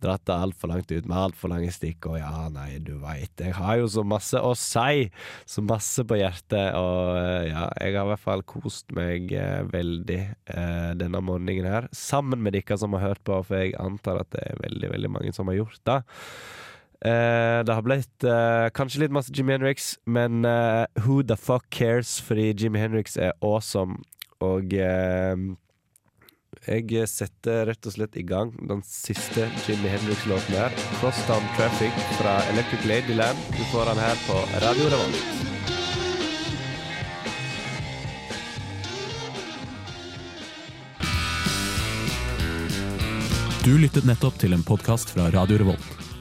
dratt 0.00 0.24
det 0.24 0.36
altfor 0.36 0.70
langt 0.72 0.88
ut 0.88 1.08
med 1.08 1.18
altfor 1.18 1.52
lange 1.52 1.72
stikk. 1.74 2.08
Og 2.08 2.16
ja, 2.20 2.46
nei, 2.54 2.78
du 2.80 2.94
veit, 3.02 3.34
jeg 3.36 3.52
har 3.58 3.80
jo 3.82 3.90
så 3.92 4.06
masse 4.08 4.40
å 4.40 4.54
si! 4.56 5.08
Så 5.48 5.64
masse 5.66 6.04
på 6.08 6.16
hjertet. 6.16 6.70
Og 6.78 7.18
eh, 7.18 7.50
ja, 7.50 7.66
jeg 7.82 7.98
har 7.98 8.06
i 8.06 8.12
hvert 8.14 8.24
fall 8.24 8.44
kost 8.48 8.94
meg 8.96 9.34
eh, 9.36 9.60
veldig 9.68 10.20
eh, 10.54 10.92
denne 10.96 11.20
morgenen 11.24 11.68
her. 11.68 11.90
Sammen 11.92 12.40
med 12.44 12.56
dere 12.56 12.80
som 12.80 12.96
har 12.96 13.10
hørt 13.10 13.24
på, 13.28 13.42
for 13.44 13.60
jeg 13.60 13.76
antar 13.82 14.22
at 14.22 14.32
det 14.32 14.46
er 14.46 14.64
veldig, 14.64 14.94
veldig 14.96 15.12
mange 15.18 15.34
som 15.36 15.52
har 15.52 15.60
gjort 15.60 15.84
det. 15.88 16.00
Eh, 16.98 17.60
det 17.62 17.74
har 17.74 17.84
blitt 17.86 18.24
uh, 18.26 18.66
kanskje 18.74 19.04
litt 19.04 19.14
masse 19.14 19.30
Jimmy 19.34 19.54
Henriks, 19.54 19.92
men 20.06 20.42
uh, 20.42 20.86
who 21.04 21.22
the 21.22 21.36
fuck 21.38 21.68
cares? 21.70 22.16
Fordi 22.18 22.50
Jimmy 22.58 22.82
Henriks 22.82 23.16
er 23.16 23.36
awesome, 23.38 24.02
og 24.42 24.74
jeg 26.68 27.06
setter 27.10 27.68
rett 27.70 27.86
og 27.86 27.94
slett 27.94 28.18
i 28.18 28.24
gang 28.26 28.50
den 28.70 28.82
siste 28.86 29.46
Jimmy 29.66 29.92
Henriks-låten 29.94 30.58
her. 30.58 30.74
'Crosstown 30.98 31.46
Traffic' 31.58 32.02
fra 32.18 32.38
Electric 32.54 32.82
Ladyland. 32.86 33.38
Du 33.54 33.62
får 33.72 33.92
den 33.92 34.02
her 34.02 34.18
på 34.26 34.40
Radio 34.66 34.90
Revolt. 34.94 35.56
Du 43.68 43.74
lyttet 43.76 44.06
nettopp 44.08 44.38
til 44.40 44.56
en 44.56 44.62
podkast 44.64 45.10
fra 45.12 45.28
Radio 45.34 45.58
Revolt. 45.60 45.97